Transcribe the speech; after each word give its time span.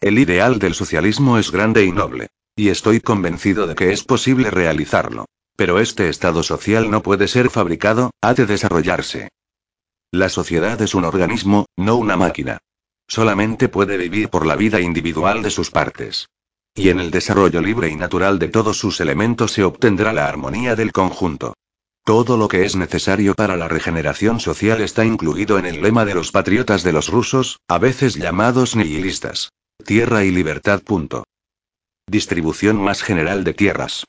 El 0.00 0.18
ideal 0.18 0.58
del 0.58 0.74
socialismo 0.74 1.38
es 1.38 1.50
grande 1.50 1.84
y 1.84 1.92
noble. 1.92 2.28
Y 2.56 2.68
estoy 2.68 3.00
convencido 3.00 3.66
de 3.66 3.74
que 3.74 3.92
es 3.92 4.04
posible 4.04 4.50
realizarlo. 4.50 5.26
Pero 5.56 5.78
este 5.78 6.08
Estado 6.08 6.42
social 6.42 6.90
no 6.90 7.02
puede 7.02 7.28
ser 7.28 7.50
fabricado, 7.50 8.10
ha 8.20 8.34
de 8.34 8.46
desarrollarse. 8.46 9.28
La 10.12 10.28
sociedad 10.28 10.80
es 10.82 10.94
un 10.94 11.04
organismo, 11.04 11.66
no 11.76 11.96
una 11.96 12.16
máquina. 12.16 12.58
Solamente 13.06 13.68
puede 13.68 13.96
vivir 13.96 14.28
por 14.28 14.46
la 14.46 14.56
vida 14.56 14.80
individual 14.80 15.42
de 15.42 15.50
sus 15.50 15.70
partes. 15.70 16.28
Y 16.74 16.88
en 16.88 17.00
el 17.00 17.10
desarrollo 17.10 17.60
libre 17.60 17.88
y 17.88 17.96
natural 17.96 18.38
de 18.38 18.48
todos 18.48 18.78
sus 18.78 19.00
elementos 19.00 19.52
se 19.52 19.64
obtendrá 19.64 20.12
la 20.12 20.28
armonía 20.28 20.76
del 20.76 20.92
conjunto. 20.92 21.54
Todo 22.04 22.36
lo 22.36 22.48
que 22.48 22.64
es 22.64 22.76
necesario 22.76 23.34
para 23.34 23.56
la 23.56 23.68
regeneración 23.68 24.40
social 24.40 24.80
está 24.80 25.04
incluido 25.04 25.58
en 25.58 25.66
el 25.66 25.82
lema 25.82 26.04
de 26.04 26.14
los 26.14 26.32
patriotas 26.32 26.82
de 26.82 26.92
los 26.92 27.08
rusos, 27.08 27.60
a 27.68 27.78
veces 27.78 28.14
llamados 28.14 28.76
nihilistas. 28.76 29.50
Tierra 29.80 30.24
y 30.24 30.30
libertad. 30.30 30.82
Punto. 30.82 31.24
Distribución 32.06 32.76
más 32.76 33.02
general 33.02 33.44
de 33.44 33.54
tierras. 33.54 34.04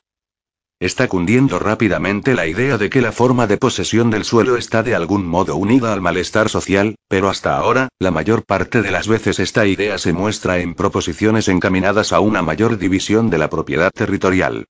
Está 0.78 1.08
cundiendo 1.08 1.58
rápidamente 1.58 2.34
la 2.34 2.46
idea 2.46 2.76
de 2.78 2.90
que 2.90 3.00
la 3.00 3.12
forma 3.12 3.46
de 3.46 3.56
posesión 3.56 4.10
del 4.10 4.24
suelo 4.24 4.56
está 4.56 4.82
de 4.82 4.94
algún 4.94 5.26
modo 5.26 5.56
unida 5.56 5.92
al 5.92 6.00
malestar 6.00 6.48
social, 6.48 6.96
pero 7.08 7.28
hasta 7.28 7.56
ahora, 7.56 7.88
la 7.98 8.10
mayor 8.10 8.44
parte 8.44 8.82
de 8.82 8.90
las 8.90 9.08
veces 9.08 9.38
esta 9.38 9.66
idea 9.66 9.98
se 9.98 10.12
muestra 10.12 10.58
en 10.58 10.74
proposiciones 10.74 11.48
encaminadas 11.48 12.12
a 12.12 12.20
una 12.20 12.42
mayor 12.42 12.78
división 12.78 13.30
de 13.30 13.38
la 13.38 13.48
propiedad 13.48 13.90
territorial. 13.92 14.64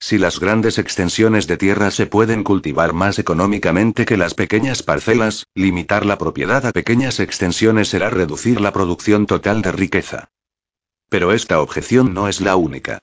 Si 0.00 0.16
las 0.16 0.40
grandes 0.40 0.78
extensiones 0.78 1.46
de 1.46 1.56
tierra 1.56 1.90
se 1.90 2.06
pueden 2.06 2.44
cultivar 2.44 2.92
más 2.92 3.18
económicamente 3.18 4.06
que 4.06 4.16
las 4.16 4.34
pequeñas 4.34 4.82
parcelas, 4.82 5.46
limitar 5.54 6.06
la 6.06 6.18
propiedad 6.18 6.64
a 6.66 6.72
pequeñas 6.72 7.20
extensiones 7.20 7.88
será 7.88 8.08
reducir 8.08 8.60
la 8.60 8.72
producción 8.72 9.26
total 9.26 9.60
de 9.60 9.72
riqueza. 9.72 10.28
Pero 11.08 11.32
esta 11.32 11.60
objeción 11.60 12.12
no 12.12 12.28
es 12.28 12.40
la 12.40 12.56
única. 12.56 12.98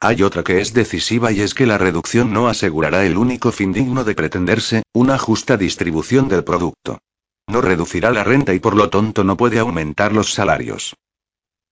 Hay 0.00 0.22
otra 0.22 0.42
que 0.42 0.60
es 0.60 0.72
decisiva 0.72 1.30
y 1.30 1.42
es 1.42 1.52
que 1.52 1.66
la 1.66 1.76
reducción 1.76 2.32
no 2.32 2.48
asegurará 2.48 3.04
el 3.04 3.18
único 3.18 3.52
fin 3.52 3.72
digno 3.72 4.02
de 4.02 4.14
pretenderse, 4.14 4.82
una 4.94 5.18
justa 5.18 5.58
distribución 5.58 6.28
del 6.28 6.42
producto. 6.42 7.00
No 7.46 7.60
reducirá 7.60 8.10
la 8.10 8.24
renta 8.24 8.54
y 8.54 8.60
por 8.60 8.76
lo 8.76 8.88
tanto 8.88 9.24
no 9.24 9.36
puede 9.36 9.58
aumentar 9.58 10.12
los 10.12 10.32
salarios. 10.32 10.94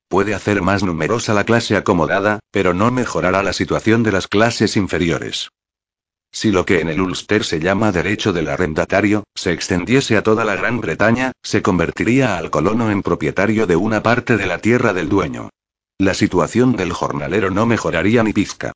Puede 0.08 0.34
hacer 0.34 0.60
más 0.60 0.82
numerosa 0.82 1.32
la 1.32 1.44
clase 1.44 1.76
acomodada, 1.76 2.40
pero 2.50 2.74
no 2.74 2.90
mejorará 2.90 3.42
la 3.42 3.52
situación 3.54 4.02
de 4.02 4.12
las 4.12 4.26
clases 4.26 4.76
inferiores. 4.76 5.50
Si 6.30 6.50
lo 6.50 6.66
que 6.66 6.80
en 6.80 6.88
el 6.88 7.00
Ulster 7.00 7.44
se 7.44 7.60
llama 7.60 7.92
derecho 7.92 8.34
del 8.34 8.48
arrendatario, 8.48 9.24
se 9.34 9.52
extendiese 9.52 10.18
a 10.18 10.22
toda 10.22 10.44
la 10.44 10.56
Gran 10.56 10.80
Bretaña, 10.80 11.32
se 11.42 11.62
convertiría 11.62 12.36
al 12.36 12.50
colono 12.50 12.90
en 12.90 13.02
propietario 13.02 13.66
de 13.66 13.76
una 13.76 14.02
parte 14.02 14.36
de 14.36 14.46
la 14.46 14.58
tierra 14.58 14.92
del 14.92 15.08
dueño. 15.08 15.48
La 16.00 16.14
situación 16.14 16.76
del 16.76 16.92
jornalero 16.92 17.50
no 17.50 17.66
mejoraría 17.66 18.22
ni 18.22 18.32
pizca. 18.32 18.70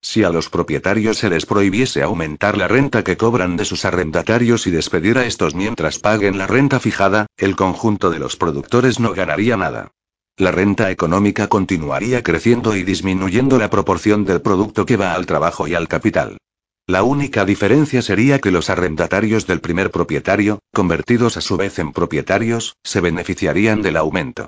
Si 0.00 0.22
a 0.22 0.30
los 0.30 0.48
propietarios 0.48 1.18
se 1.18 1.28
les 1.28 1.44
prohibiese 1.44 2.04
aumentar 2.04 2.56
la 2.56 2.68
renta 2.68 3.02
que 3.02 3.16
cobran 3.16 3.56
de 3.56 3.64
sus 3.64 3.84
arrendatarios 3.84 4.68
y 4.68 4.70
despedir 4.70 5.18
a 5.18 5.26
estos 5.26 5.56
mientras 5.56 5.98
paguen 5.98 6.38
la 6.38 6.46
renta 6.46 6.78
fijada, 6.78 7.26
el 7.36 7.56
conjunto 7.56 8.10
de 8.10 8.20
los 8.20 8.36
productores 8.36 9.00
no 9.00 9.12
ganaría 9.12 9.56
nada. 9.56 9.90
La 10.36 10.52
renta 10.52 10.92
económica 10.92 11.48
continuaría 11.48 12.22
creciendo 12.22 12.76
y 12.76 12.84
disminuyendo 12.84 13.58
la 13.58 13.70
proporción 13.70 14.24
del 14.24 14.40
producto 14.40 14.86
que 14.86 14.96
va 14.96 15.14
al 15.14 15.26
trabajo 15.26 15.66
y 15.66 15.74
al 15.74 15.88
capital. 15.88 16.38
La 16.86 17.02
única 17.02 17.44
diferencia 17.44 18.02
sería 18.02 18.38
que 18.38 18.52
los 18.52 18.70
arrendatarios 18.70 19.48
del 19.48 19.60
primer 19.60 19.90
propietario, 19.90 20.60
convertidos 20.72 21.36
a 21.36 21.40
su 21.40 21.56
vez 21.56 21.80
en 21.80 21.92
propietarios, 21.92 22.76
se 22.84 23.00
beneficiarían 23.00 23.82
del 23.82 23.96
aumento. 23.96 24.46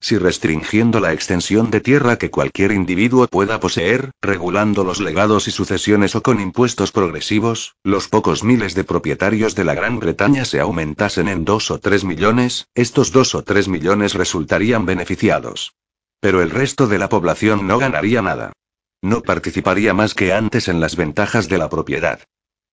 Si 0.00 0.16
restringiendo 0.16 1.00
la 1.00 1.12
extensión 1.12 1.70
de 1.70 1.80
tierra 1.80 2.16
que 2.16 2.30
cualquier 2.30 2.70
individuo 2.70 3.26
pueda 3.26 3.58
poseer, 3.58 4.12
regulando 4.22 4.84
los 4.84 5.00
legados 5.00 5.48
y 5.48 5.50
sucesiones 5.50 6.14
o 6.14 6.22
con 6.22 6.40
impuestos 6.40 6.92
progresivos, 6.92 7.74
los 7.82 8.06
pocos 8.06 8.44
miles 8.44 8.74
de 8.76 8.84
propietarios 8.84 9.56
de 9.56 9.64
la 9.64 9.74
Gran 9.74 9.98
Bretaña 9.98 10.44
se 10.44 10.60
aumentasen 10.60 11.26
en 11.28 11.44
dos 11.44 11.72
o 11.72 11.78
tres 11.80 12.04
millones, 12.04 12.68
estos 12.74 13.10
dos 13.10 13.34
o 13.34 13.42
tres 13.42 13.66
millones 13.66 14.14
resultarían 14.14 14.86
beneficiados. 14.86 15.74
Pero 16.20 16.42
el 16.42 16.50
resto 16.50 16.86
de 16.86 16.98
la 16.98 17.08
población 17.08 17.66
no 17.66 17.78
ganaría 17.78 18.22
nada. 18.22 18.52
No 19.02 19.22
participaría 19.22 19.94
más 19.94 20.14
que 20.14 20.32
antes 20.32 20.68
en 20.68 20.80
las 20.80 20.96
ventajas 20.96 21.48
de 21.48 21.58
la 21.58 21.68
propiedad. 21.68 22.20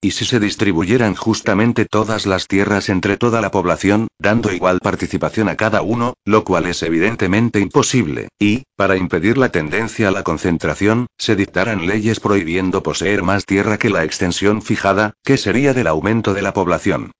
¿Y 0.00 0.10
si 0.10 0.24
se 0.24 0.38
distribuyeran 0.38 1.14
justamente 1.14 1.84
todas 1.84 2.26
las 2.26 2.46
tierras 2.46 2.88
entre 2.90 3.16
toda 3.16 3.40
la 3.40 3.50
población, 3.50 4.08
dando 4.18 4.52
igual 4.52 4.78
participación 4.80 5.48
a 5.48 5.56
cada 5.56 5.82
uno, 5.82 6.14
lo 6.24 6.44
cual 6.44 6.66
es 6.66 6.82
evidentemente 6.82 7.60
imposible, 7.60 8.28
y, 8.38 8.64
para 8.76 8.96
impedir 8.96 9.38
la 9.38 9.48
tendencia 9.48 10.08
a 10.08 10.10
la 10.10 10.22
concentración, 10.22 11.06
se 11.18 11.34
dictaran 11.34 11.86
leyes 11.86 12.20
prohibiendo 12.20 12.82
poseer 12.82 13.22
más 13.22 13.46
tierra 13.46 13.78
que 13.78 13.90
la 13.90 14.04
extensión 14.04 14.62
fijada, 14.62 15.14
que 15.24 15.38
sería 15.38 15.72
del 15.72 15.86
aumento 15.86 16.34
de 16.34 16.42
la 16.42 16.52
población? 16.52 17.12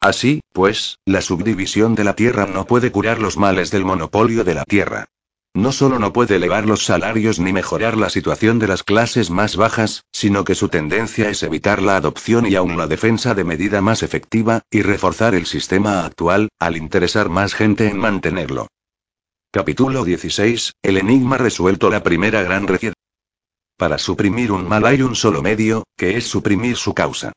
Así, 0.00 0.40
pues, 0.52 0.98
la 1.06 1.20
subdivisión 1.20 1.94
de 1.94 2.02
la 2.02 2.16
tierra 2.16 2.46
no 2.46 2.66
puede 2.66 2.90
curar 2.90 3.20
los 3.20 3.36
males 3.36 3.70
del 3.70 3.84
monopolio 3.84 4.42
de 4.42 4.54
la 4.54 4.64
tierra. 4.64 5.06
No 5.54 5.70
solo 5.70 5.98
no 5.98 6.14
puede 6.14 6.36
elevar 6.36 6.64
los 6.64 6.84
salarios 6.84 7.38
ni 7.38 7.52
mejorar 7.52 7.98
la 7.98 8.08
situación 8.08 8.58
de 8.58 8.68
las 8.68 8.82
clases 8.82 9.28
más 9.28 9.56
bajas, 9.56 10.04
sino 10.10 10.44
que 10.44 10.54
su 10.54 10.70
tendencia 10.70 11.28
es 11.28 11.42
evitar 11.42 11.82
la 11.82 11.96
adopción 11.96 12.46
y 12.46 12.54
aún 12.54 12.78
la 12.78 12.86
defensa 12.86 13.34
de 13.34 13.44
medida 13.44 13.82
más 13.82 14.02
efectiva, 14.02 14.62
y 14.70 14.80
reforzar 14.80 15.34
el 15.34 15.44
sistema 15.44 16.06
actual, 16.06 16.48
al 16.58 16.78
interesar 16.78 17.28
más 17.28 17.52
gente 17.54 17.88
en 17.88 17.98
mantenerlo. 17.98 18.68
Capítulo 19.50 20.04
16. 20.04 20.72
El 20.82 20.96
enigma 20.96 21.36
resuelto 21.36 21.90
la 21.90 22.02
primera 22.02 22.42
gran 22.42 22.66
receta. 22.66 22.96
Para 23.76 23.98
suprimir 23.98 24.52
un 24.52 24.66
mal 24.66 24.86
hay 24.86 25.02
un 25.02 25.14
solo 25.14 25.42
medio, 25.42 25.84
que 25.98 26.16
es 26.16 26.26
suprimir 26.26 26.76
su 26.76 26.94
causa 26.94 27.32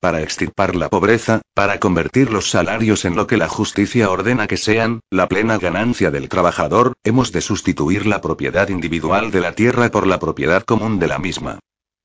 para 0.00 0.22
extirpar 0.22 0.76
la 0.76 0.88
pobreza, 0.88 1.42
para 1.54 1.80
convertir 1.80 2.30
los 2.30 2.50
salarios 2.50 3.04
en 3.04 3.16
lo 3.16 3.26
que 3.26 3.36
la 3.36 3.48
justicia 3.48 4.10
ordena 4.10 4.46
que 4.46 4.56
sean, 4.56 5.00
la 5.10 5.28
plena 5.28 5.58
ganancia 5.58 6.10
del 6.10 6.28
trabajador, 6.28 6.94
hemos 7.04 7.32
de 7.32 7.40
sustituir 7.40 8.06
la 8.06 8.20
propiedad 8.20 8.68
individual 8.68 9.30
de 9.30 9.40
la 9.40 9.52
tierra 9.52 9.90
por 9.90 10.06
la 10.06 10.18
propiedad 10.18 10.62
común 10.62 10.98
de 10.98 11.08
la 11.08 11.18
misma. 11.18 11.58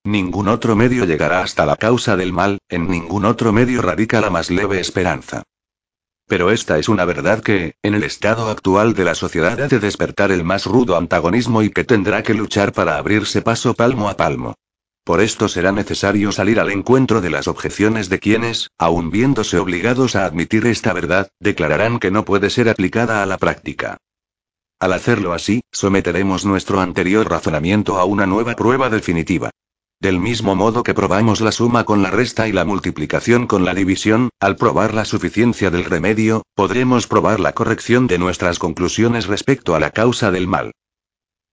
Ningún 0.03 0.47
otro 0.47 0.75
medio 0.75 1.05
llegará 1.05 1.41
hasta 1.41 1.65
la 1.65 1.75
causa 1.75 2.17
del 2.17 2.33
mal, 2.33 2.59
en 2.67 2.89
ningún 2.89 3.25
otro 3.25 3.53
medio 3.53 3.81
radica 3.81 4.19
la 4.19 4.29
más 4.29 4.49
leve 4.49 4.79
esperanza. 4.79 5.43
Pero 6.27 6.51
esta 6.51 6.79
es 6.79 6.89
una 6.89 7.05
verdad 7.05 7.41
que, 7.41 7.75
en 7.83 7.95
el 7.95 8.03
estado 8.03 8.49
actual 8.49 8.93
de 8.93 9.03
la 9.03 9.15
sociedad, 9.15 9.61
ha 9.61 9.67
de 9.67 9.79
despertar 9.79 10.31
el 10.31 10.43
más 10.43 10.65
rudo 10.65 10.97
antagonismo 10.97 11.61
y 11.61 11.69
que 11.69 11.83
tendrá 11.83 12.23
que 12.23 12.33
luchar 12.33 12.73
para 12.73 12.97
abrirse 12.97 13.41
paso 13.41 13.73
palmo 13.73 14.09
a 14.09 14.17
palmo. 14.17 14.55
Por 15.03 15.19
esto 15.19 15.49
será 15.49 15.73
necesario 15.73 16.31
salir 16.31 16.61
al 16.61 16.71
encuentro 16.71 17.19
de 17.19 17.29
las 17.29 17.49
objeciones 17.49 18.07
de 18.07 18.19
quienes, 18.19 18.69
aun 18.77 19.11
viéndose 19.11 19.57
obligados 19.57 20.15
a 20.15 20.25
admitir 20.25 20.65
esta 20.65 20.93
verdad, 20.93 21.29
declararán 21.41 21.99
que 21.99 22.09
no 22.09 22.23
puede 22.23 22.49
ser 22.49 22.69
aplicada 22.69 23.21
a 23.21 23.25
la 23.25 23.37
práctica. 23.37 23.97
Al 24.79 24.93
hacerlo 24.93 25.33
así, 25.33 25.61
someteremos 25.71 26.45
nuestro 26.45 26.79
anterior 26.79 27.29
razonamiento 27.29 27.99
a 27.99 28.05
una 28.05 28.25
nueva 28.25 28.55
prueba 28.55 28.89
definitiva. 28.89 29.49
Del 29.99 30.19
mismo 30.19 30.55
modo 30.55 30.83
que 30.83 30.93
probamos 30.93 31.41
la 31.41 31.51
suma 31.51 31.83
con 31.83 32.01
la 32.01 32.11
resta 32.11 32.47
y 32.47 32.51
la 32.53 32.65
multiplicación 32.65 33.47
con 33.47 33.65
la 33.65 33.73
división, 33.73 34.29
al 34.39 34.55
probar 34.55 34.93
la 34.93 35.05
suficiencia 35.05 35.69
del 35.69 35.85
remedio, 35.85 36.43
podremos 36.55 37.07
probar 37.07 37.39
la 37.41 37.53
corrección 37.53 38.07
de 38.07 38.19
nuestras 38.19 38.57
conclusiones 38.57 39.27
respecto 39.27 39.75
a 39.75 39.79
la 39.79 39.91
causa 39.91 40.31
del 40.31 40.47
mal. 40.47 40.71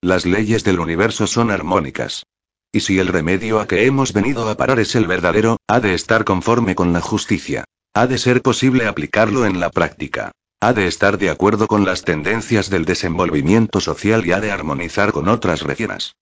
Las 0.01 0.25
leyes 0.25 0.63
del 0.65 0.81
universo 0.81 1.27
son 1.27 1.51
armónicas. 1.51 2.25
Y 2.73 2.81
si 2.81 3.01
el 3.01 3.09
remedio 3.09 3.59
a 3.59 3.67
que 3.67 3.87
hemos 3.87 4.13
venido 4.13 4.49
a 4.49 4.57
parar 4.57 4.79
es 4.79 4.95
el 4.95 5.09
verdadero, 5.09 5.57
ha 5.67 5.81
de 5.81 5.95
estar 5.95 6.25
conforme 6.25 6.77
con 6.77 6.93
la 6.93 7.01
justicia. 7.01 7.65
Ha 7.95 8.07
de 8.07 8.17
ser 8.17 8.43
posible 8.43 8.87
aplicarlo 8.87 9.45
en 9.45 9.59
la 9.59 9.71
práctica. 9.71 10.31
Ha 10.61 10.73
de 10.73 10.87
estar 10.87 11.19
de 11.19 11.31
acuerdo 11.31 11.67
con 11.67 11.85
las 11.85 12.03
tendencias 12.03 12.71
del 12.71 12.85
desenvolvimiento 12.85 13.81
social 13.81 14.25
y 14.25 14.31
ha 14.31 14.41
de 14.41 14.53
armonizar 14.53 15.11
con 15.11 15.27
otras 15.27 15.63
regiones. 15.63 16.15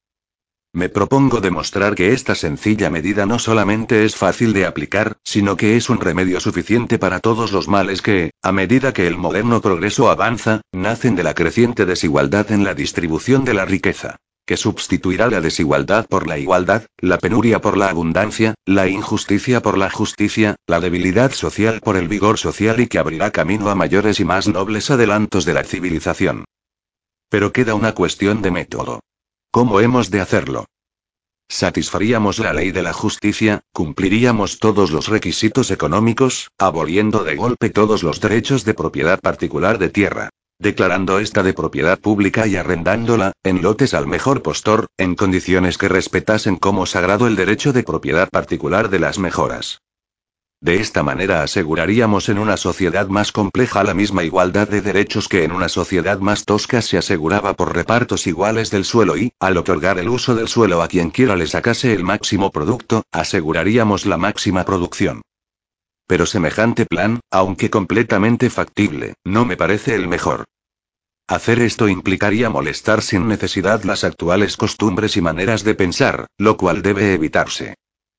Me 0.72 0.88
propongo 0.88 1.42
demostrar 1.42 1.94
que 1.94 2.14
esta 2.14 2.34
sencilla 2.34 2.88
medida 2.88 3.26
no 3.26 3.38
solamente 3.38 4.06
es 4.06 4.16
fácil 4.16 4.54
de 4.54 4.64
aplicar, 4.64 5.18
sino 5.24 5.56
que 5.56 5.76
es 5.76 5.90
un 5.90 6.00
remedio 6.00 6.40
suficiente 6.40 6.98
para 6.98 7.20
todos 7.20 7.52
los 7.52 7.68
males 7.68 8.00
que, 8.00 8.30
a 8.42 8.52
medida 8.52 8.94
que 8.94 9.06
el 9.06 9.18
moderno 9.18 9.60
progreso 9.60 10.10
avanza, 10.10 10.62
nacen 10.72 11.14
de 11.14 11.24
la 11.24 11.34
creciente 11.34 11.84
desigualdad 11.84 12.52
en 12.52 12.64
la 12.64 12.72
distribución 12.74 13.44
de 13.44 13.54
la 13.54 13.66
riqueza 13.66 14.16
que 14.48 14.56
sustituirá 14.56 15.28
la 15.28 15.42
desigualdad 15.42 16.06
por 16.06 16.26
la 16.26 16.38
igualdad, 16.38 16.86
la 17.02 17.18
penuria 17.18 17.60
por 17.60 17.76
la 17.76 17.90
abundancia, 17.90 18.54
la 18.64 18.88
injusticia 18.88 19.60
por 19.60 19.76
la 19.76 19.90
justicia, 19.90 20.56
la 20.66 20.80
debilidad 20.80 21.32
social 21.32 21.82
por 21.82 21.98
el 21.98 22.08
vigor 22.08 22.38
social 22.38 22.80
y 22.80 22.86
que 22.86 22.98
abrirá 22.98 23.30
camino 23.30 23.68
a 23.68 23.74
mayores 23.74 24.20
y 24.20 24.24
más 24.24 24.48
nobles 24.48 24.90
adelantos 24.90 25.44
de 25.44 25.52
la 25.52 25.64
civilización. 25.64 26.46
Pero 27.28 27.52
queda 27.52 27.74
una 27.74 27.92
cuestión 27.92 28.40
de 28.40 28.50
método. 28.50 29.00
¿Cómo 29.50 29.80
hemos 29.80 30.10
de 30.10 30.22
hacerlo? 30.22 30.64
Satisfaríamos 31.50 32.38
la 32.38 32.54
ley 32.54 32.70
de 32.70 32.82
la 32.82 32.94
justicia, 32.94 33.60
cumpliríamos 33.74 34.60
todos 34.60 34.90
los 34.90 35.08
requisitos 35.08 35.70
económicos, 35.70 36.50
aboliendo 36.56 37.22
de 37.22 37.36
golpe 37.36 37.68
todos 37.68 38.02
los 38.02 38.18
derechos 38.22 38.64
de 38.64 38.72
propiedad 38.72 39.20
particular 39.20 39.76
de 39.76 39.90
tierra 39.90 40.30
declarando 40.58 41.18
esta 41.20 41.42
de 41.42 41.54
propiedad 41.54 41.98
pública 41.98 42.46
y 42.46 42.56
arrendándola, 42.56 43.32
en 43.44 43.62
lotes 43.62 43.94
al 43.94 44.06
mejor 44.06 44.42
postor, 44.42 44.86
en 44.96 45.14
condiciones 45.14 45.78
que 45.78 45.88
respetasen 45.88 46.56
como 46.56 46.86
sagrado 46.86 47.26
el 47.26 47.36
derecho 47.36 47.72
de 47.72 47.84
propiedad 47.84 48.28
particular 48.28 48.88
de 48.90 48.98
las 48.98 49.18
mejoras. 49.18 49.80
De 50.60 50.80
esta 50.80 51.04
manera 51.04 51.44
aseguraríamos 51.44 52.28
en 52.28 52.38
una 52.40 52.56
sociedad 52.56 53.06
más 53.06 53.30
compleja 53.30 53.84
la 53.84 53.94
misma 53.94 54.24
igualdad 54.24 54.66
de 54.66 54.80
derechos 54.80 55.28
que 55.28 55.44
en 55.44 55.52
una 55.52 55.68
sociedad 55.68 56.18
más 56.18 56.44
tosca 56.44 56.82
se 56.82 56.98
aseguraba 56.98 57.54
por 57.54 57.76
repartos 57.76 58.26
iguales 58.26 58.72
del 58.72 58.84
suelo 58.84 59.16
y, 59.16 59.30
al 59.38 59.56
otorgar 59.56 60.00
el 60.00 60.08
uso 60.08 60.34
del 60.34 60.48
suelo 60.48 60.82
a 60.82 60.88
quien 60.88 61.10
quiera 61.10 61.36
le 61.36 61.46
sacase 61.46 61.92
el 61.92 62.02
máximo 62.02 62.50
producto, 62.50 63.04
aseguraríamos 63.12 64.04
la 64.04 64.16
máxima 64.16 64.64
producción. 64.64 65.22
Pero 66.08 66.26
semejante 66.26 66.86
plan, 66.86 67.20
aunque 67.30 67.70
completamente 67.70 68.50
factible, 68.50 69.14
no 69.24 69.44
me 69.44 69.56
parece 69.56 69.94
el 69.94 70.08
mejor. 70.08 70.46
Hacer 71.28 71.60
esto 71.60 71.86
implicaría 71.88 72.48
molestar 72.48 73.02
sin 73.02 73.28
necesidad 73.28 73.84
las 73.84 74.02
actuales 74.02 74.56
costumbres 74.56 75.18
y 75.18 75.20
maneras 75.20 75.62
de 75.62 75.74
pensar, 75.74 76.26
lo 76.38 76.56
cual 76.56 76.80
debe 76.80 77.12
evitarse. 77.12 77.74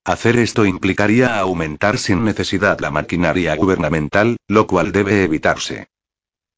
Hacer 0.06 0.38
esto 0.38 0.65
implicaría 0.65 1.39
aumentar 1.39 1.97
sin 1.97 2.24
necesidad 2.24 2.80
la 2.80 2.91
maquinaria 2.91 3.56
gubernamental, 3.56 4.38
lo 4.47 4.68
cual 4.68 4.91
debe 4.91 5.24
evitarse. 5.24 5.88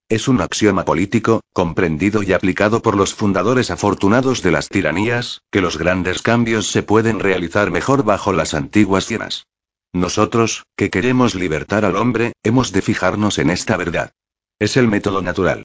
Es 0.10 0.28
un 0.28 0.42
axioma 0.42 0.84
político, 0.84 1.40
comprendido 1.54 2.22
y 2.22 2.34
aplicado 2.34 2.82
por 2.82 2.98
los 2.98 3.14
fundadores 3.14 3.72
afortunados 3.72 4.42
de 4.42 4.52
las 4.52 4.68
tiranías, 4.68 5.40
que 5.50 5.62
los 5.62 5.78
grandes 5.78 6.22
cambios 6.22 6.70
se 6.70 6.84
pueden 6.84 7.22
realizar 7.22 7.72
mejor 7.72 8.04
bajo 8.04 8.34
las 8.34 8.54
antiguas 8.54 9.06
cienas. 9.06 9.46
Nosotros, 9.94 10.64
que 10.78 10.90
queremos 10.90 11.36
libertar 11.36 11.84
al 11.86 11.98
hombre, 11.98 12.34
hemos 12.44 12.72
de 12.72 12.82
fijarnos 12.82 13.40
en 13.40 13.50
esta 13.50 13.76
verdad. 13.78 14.12
Es 14.60 14.78
el 14.78 14.88
método 14.88 15.22
natural. 15.22 15.64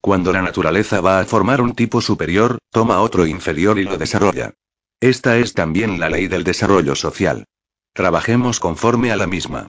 Cuando 0.00 0.32
la 0.32 0.42
naturaleza 0.42 1.00
va 1.00 1.20
a 1.20 1.24
formar 1.24 1.60
un 1.60 1.74
tipo 1.74 2.00
superior, 2.00 2.58
toma 2.70 3.00
otro 3.00 3.26
inferior 3.26 3.78
y 3.78 3.84
lo 3.84 3.98
desarrolla. 3.98 4.54
Esta 5.00 5.38
es 5.38 5.54
también 5.54 6.00
la 6.00 6.08
ley 6.08 6.26
del 6.26 6.44
desarrollo 6.44 6.94
social. 6.94 7.44
Trabajemos 7.92 8.58
conforme 8.58 9.12
a 9.12 9.16
la 9.16 9.26
misma. 9.26 9.66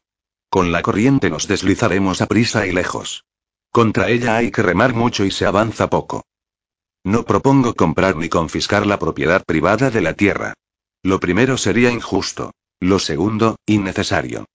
Con 0.50 0.72
la 0.72 0.82
corriente 0.82 1.30
nos 1.30 1.48
deslizaremos 1.48 2.22
a 2.22 2.26
prisa 2.26 2.66
y 2.66 2.72
lejos. 2.72 3.26
Contra 3.72 4.10
ella 4.10 4.38
hay 4.38 4.52
que 4.52 4.64
remar 4.64 4.96
mucho 4.96 5.26
y 5.26 5.32
se 5.32 5.46
avanza 5.46 5.90
poco. 5.90 6.24
No 7.04 7.24
propongo 7.24 7.76
comprar 7.76 8.16
ni 8.16 8.30
confiscar 8.30 8.88
la 8.88 8.98
propiedad 8.98 9.44
privada 9.46 9.92
de 9.92 10.02
la 10.02 10.14
tierra. 10.14 10.54
Lo 11.04 11.20
primero 11.20 11.58
sería 11.58 11.92
injusto. 11.92 12.52
Lo 12.80 13.00
segundo, 13.00 13.58
innecesario. 13.66 14.46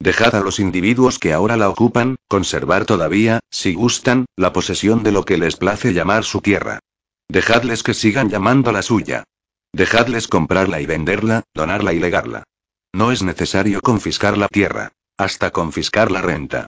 Dejad 0.00 0.34
a 0.34 0.40
los 0.40 0.58
individuos 0.58 1.18
que 1.18 1.32
ahora 1.32 1.56
la 1.56 1.68
ocupan, 1.68 2.16
conservar 2.28 2.84
todavía, 2.84 3.40
si 3.50 3.74
gustan, 3.74 4.26
la 4.36 4.52
posesión 4.52 5.02
de 5.02 5.12
lo 5.12 5.24
que 5.24 5.38
les 5.38 5.56
place 5.56 5.92
llamar 5.92 6.24
su 6.24 6.40
tierra. 6.40 6.80
Dejadles 7.28 7.82
que 7.82 7.94
sigan 7.94 8.28
llamando 8.28 8.72
la 8.72 8.82
suya. 8.82 9.24
Dejadles 9.72 10.28
comprarla 10.28 10.80
y 10.80 10.86
venderla, 10.86 11.42
donarla 11.54 11.92
y 11.92 12.00
legarla. 12.00 12.44
No 12.92 13.12
es 13.12 13.22
necesario 13.22 13.80
confiscar 13.80 14.38
la 14.38 14.48
tierra. 14.48 14.92
Hasta 15.16 15.50
confiscar 15.50 16.10
la 16.10 16.22
renta. 16.22 16.66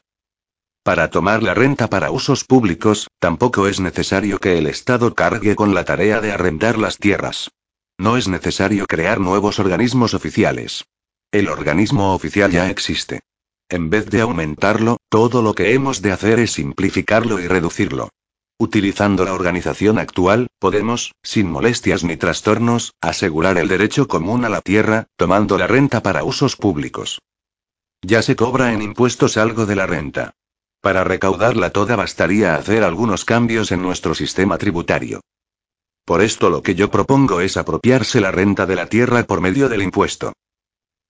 Para 0.84 1.10
tomar 1.10 1.42
la 1.42 1.52
renta 1.52 1.88
para 1.88 2.12
usos 2.12 2.44
públicos, 2.44 3.08
tampoco 3.18 3.66
es 3.66 3.80
necesario 3.80 4.38
que 4.38 4.56
el 4.56 4.68
Estado 4.68 5.14
cargue 5.14 5.56
con 5.56 5.74
la 5.74 5.84
tarea 5.84 6.20
de 6.20 6.30
arrendar 6.30 6.78
las 6.78 6.98
tierras. 6.98 7.50
No 7.98 8.16
es 8.16 8.28
necesario 8.28 8.86
crear 8.86 9.18
nuevos 9.18 9.58
organismos 9.58 10.14
oficiales. 10.14 10.84
El 11.32 11.48
organismo 11.48 12.14
oficial 12.14 12.50
ya 12.50 12.70
existe. 12.70 13.20
En 13.68 13.90
vez 13.90 14.06
de 14.06 14.20
aumentarlo, 14.20 14.98
todo 15.08 15.42
lo 15.42 15.54
que 15.54 15.74
hemos 15.74 16.00
de 16.00 16.12
hacer 16.12 16.38
es 16.38 16.52
simplificarlo 16.52 17.40
y 17.40 17.48
reducirlo. 17.48 18.10
Utilizando 18.58 19.24
la 19.24 19.34
organización 19.34 19.98
actual, 19.98 20.46
podemos, 20.58 21.12
sin 21.22 21.50
molestias 21.50 22.04
ni 22.04 22.16
trastornos, 22.16 22.94
asegurar 23.02 23.58
el 23.58 23.68
derecho 23.68 24.08
común 24.08 24.44
a 24.44 24.48
la 24.48 24.62
tierra, 24.62 25.08
tomando 25.16 25.58
la 25.58 25.66
renta 25.66 26.02
para 26.02 26.24
usos 26.24 26.56
públicos. 26.56 27.20
Ya 28.02 28.22
se 28.22 28.36
cobra 28.36 28.72
en 28.72 28.80
impuestos 28.80 29.36
algo 29.36 29.66
de 29.66 29.76
la 29.76 29.86
renta. 29.86 30.32
Para 30.80 31.04
recaudarla 31.04 31.70
toda 31.70 31.96
bastaría 31.96 32.54
hacer 32.54 32.84
algunos 32.84 33.24
cambios 33.24 33.72
en 33.72 33.82
nuestro 33.82 34.14
sistema 34.14 34.56
tributario. 34.56 35.20
Por 36.04 36.22
esto 36.22 36.48
lo 36.48 36.62
que 36.62 36.76
yo 36.76 36.90
propongo 36.90 37.40
es 37.40 37.56
apropiarse 37.56 38.20
la 38.20 38.30
renta 38.30 38.64
de 38.64 38.76
la 38.76 38.86
tierra 38.86 39.24
por 39.24 39.40
medio 39.40 39.68
del 39.68 39.82
impuesto. 39.82 40.32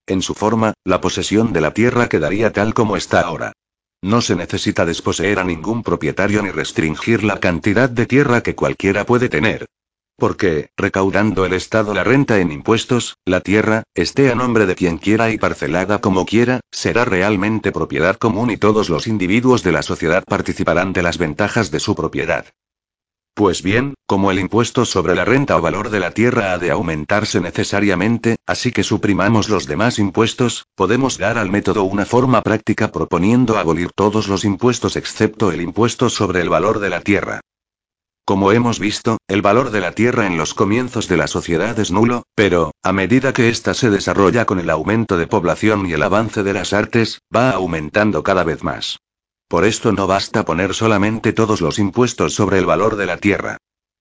En 0.07 0.21
su 0.21 0.33
forma, 0.33 0.73
la 0.85 1.01
posesión 1.01 1.51
de 1.51 1.59
la 1.59 1.73
tierra 1.73 2.07
quedaría 2.07 2.53
tal 2.53 2.73
como 2.73 2.95
está 2.95 3.19
ahora. 3.21 3.51
No 4.01 4.21
se 4.21 4.35
necesita 4.35 4.85
desposeer 4.85 5.37
a 5.37 5.43
ningún 5.43 5.83
propietario 5.83 6.41
ni 6.41 6.49
restringir 6.49 7.25
la 7.25 7.39
cantidad 7.39 7.89
de 7.89 8.05
tierra 8.05 8.41
que 8.41 8.55
cualquiera 8.55 9.05
puede 9.05 9.27
tener. 9.27 9.65
Porque, 10.15 10.69
recaudando 10.77 11.45
el 11.45 11.53
Estado 11.53 11.93
la 11.93 12.05
renta 12.05 12.39
en 12.39 12.51
impuestos, 12.51 13.17
la 13.25 13.41
tierra, 13.41 13.83
esté 13.93 14.31
a 14.31 14.35
nombre 14.35 14.65
de 14.65 14.75
quien 14.75 14.97
quiera 14.97 15.29
y 15.29 15.37
parcelada 15.37 15.99
como 15.99 16.25
quiera, 16.25 16.61
será 16.71 17.03
realmente 17.03 17.73
propiedad 17.73 18.15
común 18.15 18.49
y 18.49 18.57
todos 18.57 18.89
los 18.89 19.07
individuos 19.07 19.61
de 19.61 19.73
la 19.73 19.83
sociedad 19.83 20.23
participarán 20.25 20.93
de 20.93 21.03
las 21.03 21.17
ventajas 21.17 21.69
de 21.69 21.79
su 21.81 21.95
propiedad. 21.95 22.45
Pues 23.37 23.61
bien, 23.61 23.93
como 24.07 24.31
el 24.31 24.39
impuesto 24.39 24.83
sobre 24.83 25.13
la 25.13 25.23
renta 25.23 25.55
o 25.57 25.61
valor 25.61 25.91
de 25.91 25.99
la 25.99 26.09
tierra 26.09 26.53
ha 26.53 26.57
de 26.57 26.71
aumentarse 26.71 27.39
necesariamente, 27.39 28.37
así 28.47 28.71
que 28.71 28.81
suprimamos 28.81 29.47
los 29.47 29.67
demás 29.67 29.99
impuestos, 29.99 30.65
podemos 30.73 31.19
dar 31.19 31.37
al 31.37 31.51
método 31.51 31.83
una 31.83 32.07
forma 32.07 32.41
práctica 32.41 32.91
proponiendo 32.91 33.59
abolir 33.59 33.91
todos 33.93 34.27
los 34.27 34.43
impuestos 34.43 34.95
excepto 34.95 35.51
el 35.51 35.61
impuesto 35.61 36.09
sobre 36.09 36.41
el 36.41 36.49
valor 36.49 36.79
de 36.79 36.89
la 36.89 37.01
tierra. 37.01 37.41
Como 38.25 38.53
hemos 38.53 38.79
visto, 38.79 39.19
el 39.27 39.43
valor 39.43 39.69
de 39.69 39.81
la 39.81 39.91
tierra 39.91 40.25
en 40.25 40.35
los 40.35 40.55
comienzos 40.55 41.07
de 41.07 41.17
la 41.17 41.27
sociedad 41.27 41.77
es 41.77 41.91
nulo, 41.91 42.23
pero, 42.33 42.71
a 42.81 42.91
medida 42.91 43.33
que 43.33 43.49
ésta 43.49 43.75
se 43.75 43.91
desarrolla 43.91 44.45
con 44.45 44.59
el 44.59 44.71
aumento 44.71 45.15
de 45.15 45.27
población 45.27 45.85
y 45.85 45.93
el 45.93 46.01
avance 46.01 46.41
de 46.41 46.53
las 46.53 46.73
artes, 46.73 47.19
va 47.33 47.51
aumentando 47.51 48.23
cada 48.23 48.43
vez 48.43 48.63
más. 48.63 48.97
Por 49.47 49.63
esto 49.63 49.93
no 49.93 50.07
basta 50.07 50.43
poner 50.43 50.73
solamente 50.73 51.31
todos 51.31 51.61
los 51.61 51.79
impuestos 51.79 52.33
sobre 52.33 52.59
el 52.59 52.65
valor 52.65 52.97
de 52.97 53.05
la 53.05 53.17
tierra. 53.17 53.57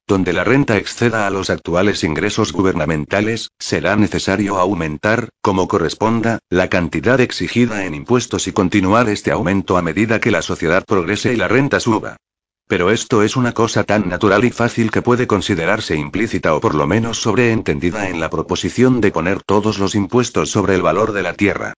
Donde 0.08 0.32
la 0.32 0.42
renta 0.42 0.76
exceda 0.76 1.26
a 1.26 1.30
los 1.30 1.50
actuales 1.50 2.02
ingresos 2.02 2.52
gubernamentales, 2.52 3.50
será 3.58 3.96
necesario 3.96 4.58
aumentar, 4.58 5.28
como 5.42 5.68
corresponda, 5.68 6.40
la 6.50 6.68
cantidad 6.68 7.20
exigida 7.20 7.84
en 7.86 7.94
impuestos 7.94 8.48
y 8.48 8.52
continuar 8.52 9.08
este 9.08 9.30
aumento 9.30 9.76
a 9.76 9.82
medida 9.82 10.20
que 10.20 10.32
la 10.32 10.42
sociedad 10.42 10.84
progrese 10.84 11.32
y 11.32 11.36
la 11.36 11.48
renta 11.48 11.78
suba. 11.78 12.16
Pero 12.68 12.90
esto 12.90 13.22
es 13.22 13.36
una 13.36 13.52
cosa 13.52 13.84
tan 13.84 14.08
natural 14.08 14.44
y 14.44 14.50
fácil 14.50 14.90
que 14.90 15.02
puede 15.02 15.28
considerarse 15.28 15.94
implícita 15.94 16.54
o 16.54 16.60
por 16.60 16.74
lo 16.74 16.88
menos 16.88 17.20
sobreentendida 17.20 18.08
en 18.08 18.18
la 18.18 18.30
proposición 18.30 19.00
de 19.00 19.12
poner 19.12 19.42
todos 19.44 19.78
los 19.78 19.94
impuestos 19.94 20.50
sobre 20.50 20.74
el 20.74 20.82
valor 20.82 21.12
de 21.12 21.22
la 21.22 21.34
tierra. 21.34 21.74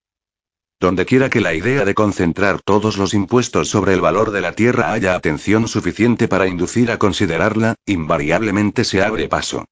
Donde 0.80 1.06
quiera 1.06 1.28
que 1.28 1.40
la 1.40 1.54
idea 1.54 1.84
de 1.84 1.94
concentrar 1.94 2.60
todos 2.62 2.98
los 2.98 3.12
impuestos 3.12 3.68
sobre 3.68 3.94
el 3.94 4.00
valor 4.00 4.30
de 4.30 4.40
la 4.40 4.52
tierra 4.52 4.92
haya 4.92 5.16
atención 5.16 5.66
suficiente 5.66 6.28
para 6.28 6.46
inducir 6.46 6.92
a 6.92 6.98
considerarla, 6.98 7.74
invariablemente 7.84 8.84
se 8.84 9.02
abre 9.02 9.28
paso. 9.28 9.64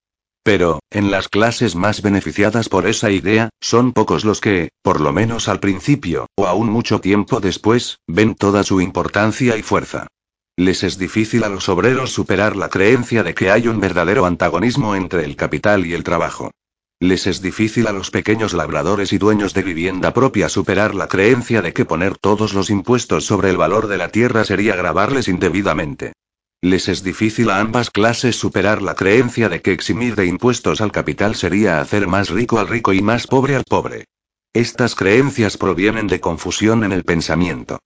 Pero, 0.43 0.81
en 0.91 1.13
las 1.13 1.29
clases 1.29 1.77
más 1.77 2.03
beneficiadas 2.03 2.69
por 2.69 2.87
esa 2.89 3.11
idea, 3.11 3.51
son 3.61 3.93
pocos 3.93 4.25
los 4.25 4.41
que, 4.41 4.71
por 4.83 5.01
lo 5.01 5.13
menos 5.13 5.49
al 5.49 5.61
principio, 5.61 6.27
o 6.37 6.47
aún 6.47 6.71
mucho 6.71 7.01
tiempo 7.01 7.39
después, 7.39 7.99
ven 8.09 8.35
toda 8.35 8.65
su 8.65 8.81
importancia 8.81 9.57
y 9.57 9.63
fuerza. 9.63 10.09
Les 10.57 10.83
es 10.83 10.99
difícil 10.99 11.45
a 11.45 11.49
los 11.49 11.69
obreros 11.69 12.11
superar 12.11 12.57
la 12.57 12.69
creencia 12.69 13.23
de 13.23 13.35
que 13.35 13.51
hay 13.51 13.69
un 13.69 13.79
verdadero 13.79 14.25
antagonismo 14.27 14.97
entre 14.97 15.25
el 15.25 15.37
capital 15.37 15.87
y 15.87 15.95
el 15.95 16.03
trabajo. 16.03 16.51
Les 17.01 17.27
es 17.27 17.43
difícil 17.43 17.89
a 17.89 17.93
los 17.93 18.11
pequeños 18.11 18.55
labradores 18.55 19.13
y 19.13 19.19
dueños 19.19 19.53
de 19.53 19.63
vivienda 19.63 20.15
propia 20.15 20.49
superar 20.49 20.95
la 20.95 21.09
creencia 21.09 21.61
de 21.61 21.75
que 21.75 21.85
poner 21.85 22.17
todos 22.17 22.55
los 22.55 22.71
impuestos 22.71 23.27
sobre 23.27 23.51
el 23.51 23.59
valor 23.59 23.87
de 23.87 23.99
la 23.99 24.09
tierra 24.09 24.47
sería 24.47 24.77
grabarles 24.77 25.29
indebidamente. 25.29 26.15
Les 26.63 26.89
es 26.89 27.03
difícil 27.03 27.51
a 27.51 27.61
ambas 27.61 27.91
clases 27.91 28.37
superar 28.37 28.81
la 28.81 28.95
creencia 28.95 29.51
de 29.51 29.61
que 29.61 29.73
eximir 29.73 30.17
de 30.17 30.25
impuestos 30.25 30.81
al 30.81 30.91
capital 30.91 31.35
sería 31.35 31.83
hacer 31.83 32.07
más 32.07 32.31
rico 32.31 32.59
al 32.59 32.67
rico 32.67 32.95
y 32.95 33.03
más 33.03 33.27
pobre 33.27 33.57
al 33.57 33.65
pobre. 33.65 34.07
Estas 34.55 34.95
creencias 34.95 35.59
provienen 35.59 36.07
de 36.07 36.21
confusión 36.21 36.83
en 36.83 36.93
el 36.93 37.05
pensamiento. 37.05 37.79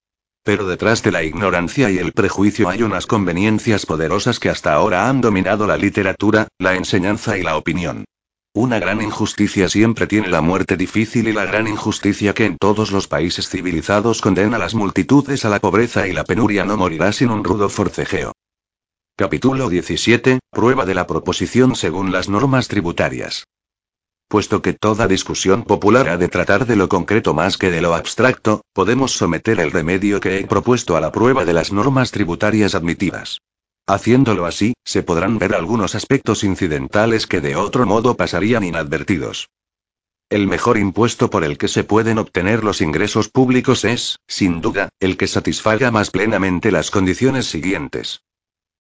Pero 0.45 0.69
detrás 0.69 1.03
de 1.03 1.11
la 1.11 1.25
ignorancia 1.25 1.91
y 1.91 1.99
el 1.99 2.13
prejuicio 2.13 2.69
hay 2.69 2.85
unas 2.85 3.09
conveniencias 3.09 3.87
poderosas 3.87 4.39
que 4.39 4.51
hasta 4.51 4.73
ahora 4.73 5.09
han 5.09 5.21
dominado 5.21 5.67
la 5.67 5.77
literatura, 5.77 6.47
la 6.61 6.77
enseñanza 6.77 7.37
y 7.37 7.43
la 7.43 7.57
opinión. 7.57 8.05
Una 8.53 8.81
gran 8.81 9.01
injusticia 9.01 9.69
siempre 9.69 10.09
tiene 10.09 10.27
la 10.27 10.41
muerte 10.41 10.77
difícil 10.77 11.29
y 11.29 11.33
la 11.33 11.45
gran 11.45 11.69
injusticia 11.69 12.35
que 12.35 12.47
en 12.47 12.59
todos 12.59 12.91
los 12.91 13.07
países 13.07 13.49
civilizados 13.49 14.21
condena 14.21 14.57
a 14.57 14.59
las 14.59 14.75
multitudes 14.75 15.45
a 15.45 15.49
la 15.49 15.61
pobreza 15.61 16.09
y 16.09 16.13
la 16.13 16.25
penuria 16.25 16.65
no 16.65 16.77
morirá 16.77 17.13
sin 17.13 17.31
un 17.31 17.45
rudo 17.45 17.69
forcejeo. 17.69 18.33
Capítulo 19.17 19.69
17. 19.69 20.41
Prueba 20.51 20.85
de 20.85 20.95
la 20.95 21.07
proposición 21.07 21.77
según 21.77 22.11
las 22.11 22.29
normas 22.29 22.67
tributarias. 22.67 23.45
Puesto 24.27 24.63
que 24.63 24.73
toda 24.73 25.07
discusión 25.07 25.63
popular 25.63 26.09
ha 26.09 26.17
de 26.17 26.27
tratar 26.27 26.67
de 26.67 26.75
lo 26.75 26.89
concreto 26.89 27.35
más 27.35 27.57
que 27.57 27.71
de 27.71 27.81
lo 27.81 27.95
abstracto, 27.95 28.63
podemos 28.73 29.13
someter 29.13 29.61
el 29.61 29.71
remedio 29.71 30.19
que 30.19 30.41
he 30.41 30.47
propuesto 30.47 30.97
a 30.97 31.01
la 31.01 31.13
prueba 31.13 31.45
de 31.45 31.53
las 31.53 31.73
normas 31.73 32.11
tributarias 32.11 32.75
admitidas. 32.75 33.39
Haciéndolo 33.87 34.47
así, 34.47 34.75
se 34.85 35.03
podrán 35.03 35.39
ver 35.39 35.55
algunos 35.55 35.95
aspectos 35.95 36.45
incidentales 36.45 37.27
que 37.27 37.41
de 37.41 37.57
otro 37.57 37.87
modo 37.87 38.17
pasarían 38.17 38.65
inadvertidos. 38.65 39.49
El 40.29 40.47
mejor 40.47 40.79
impuesto 40.79 41.29
por 41.29 41.43
el 41.43 41.59
que 41.59 41.69
se 41.69 41.83
pueden 41.83 42.19
obtener 42.19 42.63
los 42.63 42.81
ingresos 42.81 43.29
públicos 43.29 43.85
es, 43.85 44.19
sin 44.29 44.61
duda, 44.61 44.89
el 45.01 45.17
que 45.17 45.27
satisfaga 45.27 45.91
más 45.91 46.11
plenamente 46.11 46.71
las 46.71 46.91
condiciones 46.91 47.47
siguientes. 47.47 48.23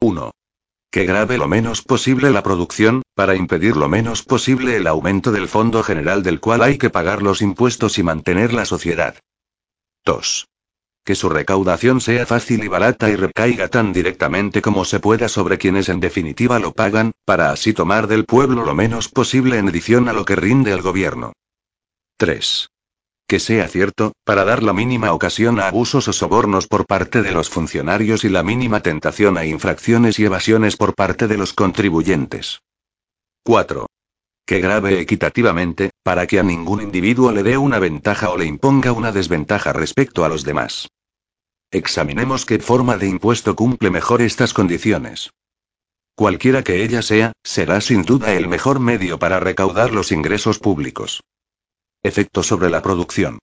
1 0.00 0.30
que 0.90 1.04
grave 1.04 1.38
lo 1.38 1.46
menos 1.46 1.82
posible 1.82 2.30
la 2.30 2.42
producción, 2.42 3.02
para 3.14 3.36
impedir 3.36 3.76
lo 3.76 3.88
menos 3.88 4.24
posible 4.24 4.76
el 4.76 4.88
aumento 4.88 5.30
del 5.30 5.46
fondo 5.46 5.82
general 5.84 6.22
del 6.22 6.40
cual 6.40 6.62
hay 6.62 6.78
que 6.78 6.90
pagar 6.90 7.22
los 7.22 7.42
impuestos 7.42 7.98
y 7.98 8.02
mantener 8.02 8.52
la 8.52 8.64
sociedad. 8.64 9.14
2. 10.04 10.49
Que 11.10 11.16
su 11.16 11.28
recaudación 11.28 12.00
sea 12.00 12.24
fácil 12.24 12.62
y 12.62 12.68
barata 12.68 13.10
y 13.10 13.16
recaiga 13.16 13.66
tan 13.66 13.92
directamente 13.92 14.62
como 14.62 14.84
se 14.84 15.00
pueda 15.00 15.28
sobre 15.28 15.58
quienes 15.58 15.88
en 15.88 15.98
definitiva 15.98 16.60
lo 16.60 16.70
pagan, 16.70 17.10
para 17.24 17.50
así 17.50 17.72
tomar 17.72 18.06
del 18.06 18.26
pueblo 18.26 18.64
lo 18.64 18.76
menos 18.76 19.08
posible 19.08 19.58
en 19.58 19.68
adición 19.68 20.08
a 20.08 20.12
lo 20.12 20.24
que 20.24 20.36
rinde 20.36 20.70
el 20.70 20.82
gobierno. 20.82 21.32
3 22.16 22.68
que 23.26 23.40
sea 23.40 23.66
cierto, 23.66 24.12
para 24.24 24.44
dar 24.44 24.62
la 24.62 24.72
mínima 24.72 25.12
ocasión 25.12 25.58
a 25.58 25.66
abusos 25.66 26.06
o 26.06 26.12
sobornos 26.12 26.68
por 26.68 26.86
parte 26.86 27.22
de 27.22 27.32
los 27.32 27.50
funcionarios 27.50 28.22
y 28.22 28.28
la 28.28 28.44
mínima 28.44 28.80
tentación 28.80 29.36
a 29.36 29.44
infracciones 29.44 30.20
y 30.20 30.26
evasiones 30.26 30.76
por 30.76 30.94
parte 30.94 31.26
de 31.26 31.36
los 31.36 31.52
contribuyentes. 31.52 32.60
4. 33.42 33.86
Que 34.46 34.60
grave 34.60 35.00
equitativamente, 35.00 35.90
para 36.04 36.28
que 36.28 36.38
a 36.38 36.44
ningún 36.44 36.82
individuo 36.82 37.32
le 37.32 37.42
dé 37.42 37.56
una 37.56 37.80
ventaja 37.80 38.30
o 38.30 38.36
le 38.36 38.46
imponga 38.46 38.92
una 38.92 39.10
desventaja 39.10 39.72
respecto 39.72 40.24
a 40.24 40.28
los 40.28 40.44
demás. 40.44 40.88
Examinemos 41.72 42.46
qué 42.46 42.58
forma 42.58 42.96
de 42.96 43.06
impuesto 43.06 43.54
cumple 43.54 43.90
mejor 43.90 44.22
estas 44.22 44.52
condiciones. 44.52 45.30
Cualquiera 46.16 46.64
que 46.64 46.82
ella 46.82 47.00
sea, 47.00 47.32
será 47.44 47.80
sin 47.80 48.02
duda 48.02 48.34
el 48.34 48.48
mejor 48.48 48.80
medio 48.80 49.20
para 49.20 49.38
recaudar 49.38 49.92
los 49.92 50.10
ingresos 50.10 50.58
públicos. 50.58 51.22
Efecto 52.02 52.42
sobre 52.42 52.70
la 52.70 52.82
producción. 52.82 53.38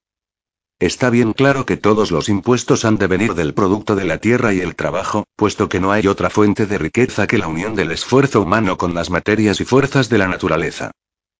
Está 0.78 1.08
bien 1.08 1.32
claro 1.32 1.64
que 1.64 1.78
todos 1.78 2.10
los 2.10 2.28
impuestos 2.28 2.84
han 2.84 2.98
de 2.98 3.06
venir 3.06 3.34
del 3.34 3.54
producto 3.54 3.96
de 3.96 4.04
la 4.04 4.18
tierra 4.18 4.52
y 4.52 4.60
el 4.60 4.76
trabajo, 4.76 5.24
puesto 5.34 5.70
que 5.70 5.80
no 5.80 5.90
hay 5.90 6.06
otra 6.06 6.28
fuente 6.28 6.66
de 6.66 6.76
riqueza 6.76 7.26
que 7.26 7.38
la 7.38 7.48
unión 7.48 7.74
del 7.74 7.92
esfuerzo 7.92 8.42
humano 8.42 8.76
con 8.76 8.94
las 8.94 9.08
materias 9.08 9.58
y 9.62 9.64
fuerzas 9.64 10.10
de 10.10 10.18
la 10.18 10.28
naturaleza. 10.28 10.90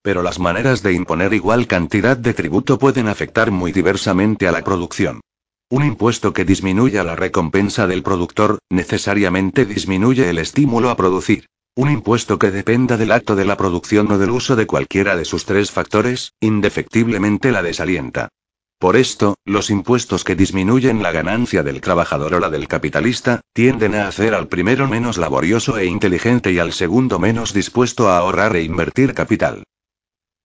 Pero 0.01 0.23
las 0.23 0.39
maneras 0.39 0.83
de 0.83 0.95
imponer 0.95 1.35
igual 1.35 1.67
cantidad 1.67 2.17
de 2.17 2.33
tributo 2.33 2.79
pueden 2.79 3.09
afectar 3.09 3.51
muy 3.51 3.73
diversamente 3.73 4.49
a 4.49 4.53
la 4.53 4.65
producción. 4.65 5.21
Un 5.71 5.85
impuesto 5.85 6.33
que 6.33 6.47
disminuya 6.47 7.05
la 7.05 7.15
recompensa 7.15 7.87
del 7.87 8.03
productor, 8.03 8.59
necesariamente 8.71 9.67
disminuye 9.67 10.31
el 10.31 10.39
estímulo 10.39 10.89
a 10.89 10.97
producir. 10.97 11.45
Un 11.77 11.91
impuesto 11.91 12.39
que 12.39 12.51
dependa 12.51 12.97
del 12.97 13.13
acto 13.13 13.37
de 13.37 13.45
la 13.45 13.59
producción 13.59 14.11
o 14.11 14.17
del 14.17 14.31
uso 14.31 14.57
de 14.57 14.67
cualquiera 14.67 15.15
de 15.15 15.27
sus 15.27 15.45
tres 15.45 15.71
factores, 15.71 16.33
indefectiblemente 16.41 17.53
la 17.53 17.63
desalienta. 17.63 18.31
Por 18.79 18.97
esto, 18.97 19.35
los 19.45 19.69
impuestos 19.69 20.25
que 20.25 20.37
disminuyen 20.37 21.03
la 21.03 21.13
ganancia 21.13 21.63
del 21.63 21.83
trabajador 21.83 22.33
o 22.37 22.41
la 22.41 22.49
del 22.49 22.67
capitalista, 22.67 23.43
tienden 23.53 23.95
a 23.95 24.09
hacer 24.09 24.33
al 24.33 24.49
primero 24.49 24.89
menos 24.89 25.19
laborioso 25.19 25.77
e 25.77 25.85
inteligente 25.85 26.51
y 26.51 26.61
al 26.61 26.73
segundo 26.73 27.19
menos 27.19 27.53
dispuesto 27.53 28.09
a 28.09 28.17
ahorrar 28.17 28.57
e 28.57 28.63
invertir 28.63 29.13
capital. 29.13 29.65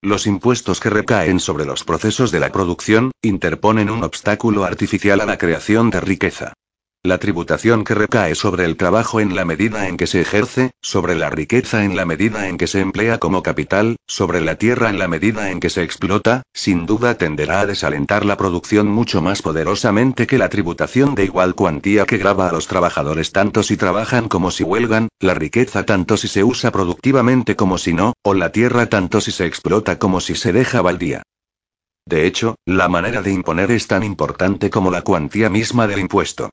Los 0.04 0.28
impuestos 0.28 0.82
que 0.82 0.90
recaen 0.90 1.40
sobre 1.40 1.64
los 1.64 1.86
procesos 1.86 2.30
de 2.30 2.42
la 2.42 2.52
producción, 2.52 3.14
interponen 3.22 3.90
un 3.90 4.04
obstáculo 4.04 4.66
artificial 4.66 5.22
a 5.22 5.26
la 5.26 5.38
creación 5.38 5.92
de 5.92 6.02
riqueza. 6.02 6.52
La 7.06 7.18
tributación 7.18 7.84
que 7.84 7.96
recae 7.96 8.34
sobre 8.34 8.64
el 8.64 8.78
trabajo 8.78 9.20
en 9.20 9.36
la 9.36 9.44
medida 9.44 9.90
en 9.90 9.98
que 9.98 10.08
se 10.08 10.22
ejerce, 10.22 10.72
sobre 10.82 11.16
la 11.16 11.30
riqueza 11.30 11.84
en 11.84 11.98
la 11.98 12.06
medida 12.06 12.48
en 12.48 12.58
que 12.58 12.66
se 12.66 12.80
emplea 12.80 13.18
como 13.18 13.44
capital, 13.44 13.98
sobre 14.08 14.40
la 14.40 14.56
tierra 14.56 14.90
en 14.90 15.00
la 15.00 15.10
medida 15.10 15.52
en 15.52 15.60
que 15.60 15.70
se 15.70 15.84
explota, 15.84 16.44
sin 16.54 16.86
duda 16.86 17.16
tenderá 17.16 17.60
a 17.60 17.66
desalentar 17.66 18.24
la 18.24 18.38
producción 18.38 18.88
mucho 18.88 19.22
más 19.22 19.42
poderosamente 19.42 20.28
que 20.28 20.38
la 20.38 20.48
tributación 20.48 21.14
de 21.14 21.26
igual 21.26 21.56
cuantía 21.56 22.06
que 22.06 22.18
grava 22.18 22.48
a 22.48 22.54
los 22.54 22.68
trabajadores 22.68 23.34
tanto 23.34 23.64
si 23.64 23.76
trabajan 23.76 24.30
como 24.30 24.50
si 24.50 24.64
huelgan, 24.64 25.10
la 25.20 25.34
riqueza 25.34 25.86
tanto 25.86 26.16
si 26.16 26.30
se 26.30 26.46
usa 26.46 26.72
productivamente 26.72 27.58
como 27.58 27.78
si 27.78 27.92
no, 27.92 28.14
o 28.24 28.34
la 28.34 28.54
tierra 28.54 28.86
tanto 28.86 29.20
si 29.20 29.32
se 29.32 29.46
explota 29.46 30.00
como 30.00 30.22
si 30.22 30.36
se 30.36 30.54
deja 30.54 30.82
baldía. 30.82 31.22
De 32.06 32.26
hecho, 32.26 32.56
la 32.66 32.88
manera 32.88 33.22
de 33.22 33.34
imponer 33.34 33.72
es 33.72 33.88
tan 33.88 34.04
importante 34.04 34.70
como 34.70 34.90
la 34.90 35.02
cuantía 35.02 35.50
misma 35.50 35.86
del 35.86 36.00
impuesto. 36.00 36.50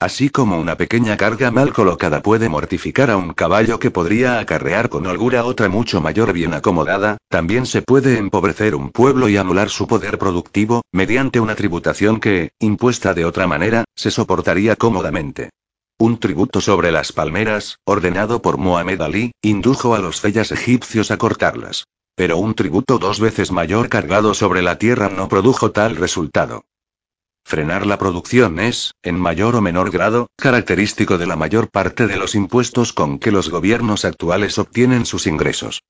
Así 0.00 0.28
como 0.28 0.60
una 0.60 0.76
pequeña 0.76 1.16
carga 1.16 1.50
mal 1.50 1.72
colocada 1.72 2.20
puede 2.20 2.48
mortificar 2.48 3.10
a 3.10 3.16
un 3.16 3.32
caballo 3.32 3.78
que 3.78 3.90
podría 3.90 4.38
acarrear 4.38 4.88
con 4.88 5.06
holgura 5.06 5.44
otra 5.44 5.68
mucho 5.68 6.00
mayor 6.00 6.32
bien 6.32 6.52
acomodada, 6.52 7.16
también 7.28 7.64
se 7.64 7.80
puede 7.80 8.18
empobrecer 8.18 8.74
un 8.74 8.90
pueblo 8.90 9.28
y 9.28 9.36
anular 9.36 9.70
su 9.70 9.86
poder 9.86 10.18
productivo, 10.18 10.82
mediante 10.92 11.40
una 11.40 11.54
tributación 11.54 12.20
que, 12.20 12.50
impuesta 12.58 13.14
de 13.14 13.24
otra 13.24 13.46
manera, 13.46 13.84
se 13.94 14.10
soportaría 14.10 14.76
cómodamente. 14.76 15.50
Un 15.96 16.18
tributo 16.18 16.60
sobre 16.60 16.90
las 16.90 17.12
palmeras, 17.12 17.78
ordenado 17.84 18.42
por 18.42 18.58
Mohamed 18.58 19.00
Ali, 19.00 19.32
indujo 19.42 19.94
a 19.94 20.00
los 20.00 20.20
feyas 20.20 20.50
egipcios 20.50 21.12
a 21.12 21.18
cortarlas. 21.18 21.84
Pero 22.16 22.36
un 22.38 22.54
tributo 22.54 22.98
dos 22.98 23.20
veces 23.20 23.52
mayor 23.52 23.88
cargado 23.88 24.34
sobre 24.34 24.60
la 24.60 24.76
tierra 24.76 25.08
no 25.08 25.28
produjo 25.28 25.70
tal 25.70 25.96
resultado. 25.96 26.64
Frenar 27.44 27.86
la 27.86 27.98
producción 27.98 28.58
es, 28.58 28.94
en 29.02 29.18
mayor 29.20 29.54
o 29.54 29.60
menor 29.60 29.90
grado, 29.90 30.28
característico 30.36 31.18
de 31.18 31.26
la 31.26 31.36
mayor 31.36 31.70
parte 31.70 32.06
de 32.06 32.16
los 32.16 32.34
impuestos 32.34 32.92
con 32.92 33.18
que 33.18 33.30
los 33.30 33.50
gobiernos 33.50 34.04
actuales 34.04 34.58
obtienen 34.58 35.04
sus 35.04 35.26
ingresos. 35.26 35.82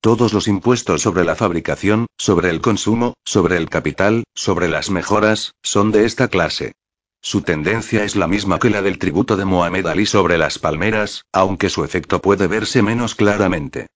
Todos 0.00 0.32
los 0.32 0.48
impuestos 0.48 1.02
sobre 1.02 1.24
la 1.24 1.36
fabricación, 1.36 2.06
sobre 2.18 2.50
el 2.50 2.60
consumo, 2.60 3.14
sobre 3.24 3.56
el 3.56 3.70
capital, 3.70 4.24
sobre 4.34 4.68
las 4.68 4.90
mejoras, 4.90 5.54
son 5.62 5.92
de 5.92 6.04
esta 6.04 6.26
clase. 6.26 6.72
Su 7.20 7.42
tendencia 7.42 8.02
es 8.02 8.16
la 8.16 8.26
misma 8.26 8.58
que 8.58 8.68
la 8.68 8.82
del 8.82 8.98
tributo 8.98 9.36
de 9.36 9.44
Mohamed 9.44 9.86
Ali 9.86 10.06
sobre 10.06 10.38
las 10.38 10.58
palmeras, 10.58 11.22
aunque 11.32 11.70
su 11.70 11.84
efecto 11.84 12.20
puede 12.20 12.48
verse 12.48 12.82
menos 12.82 13.14
claramente. 13.14 13.86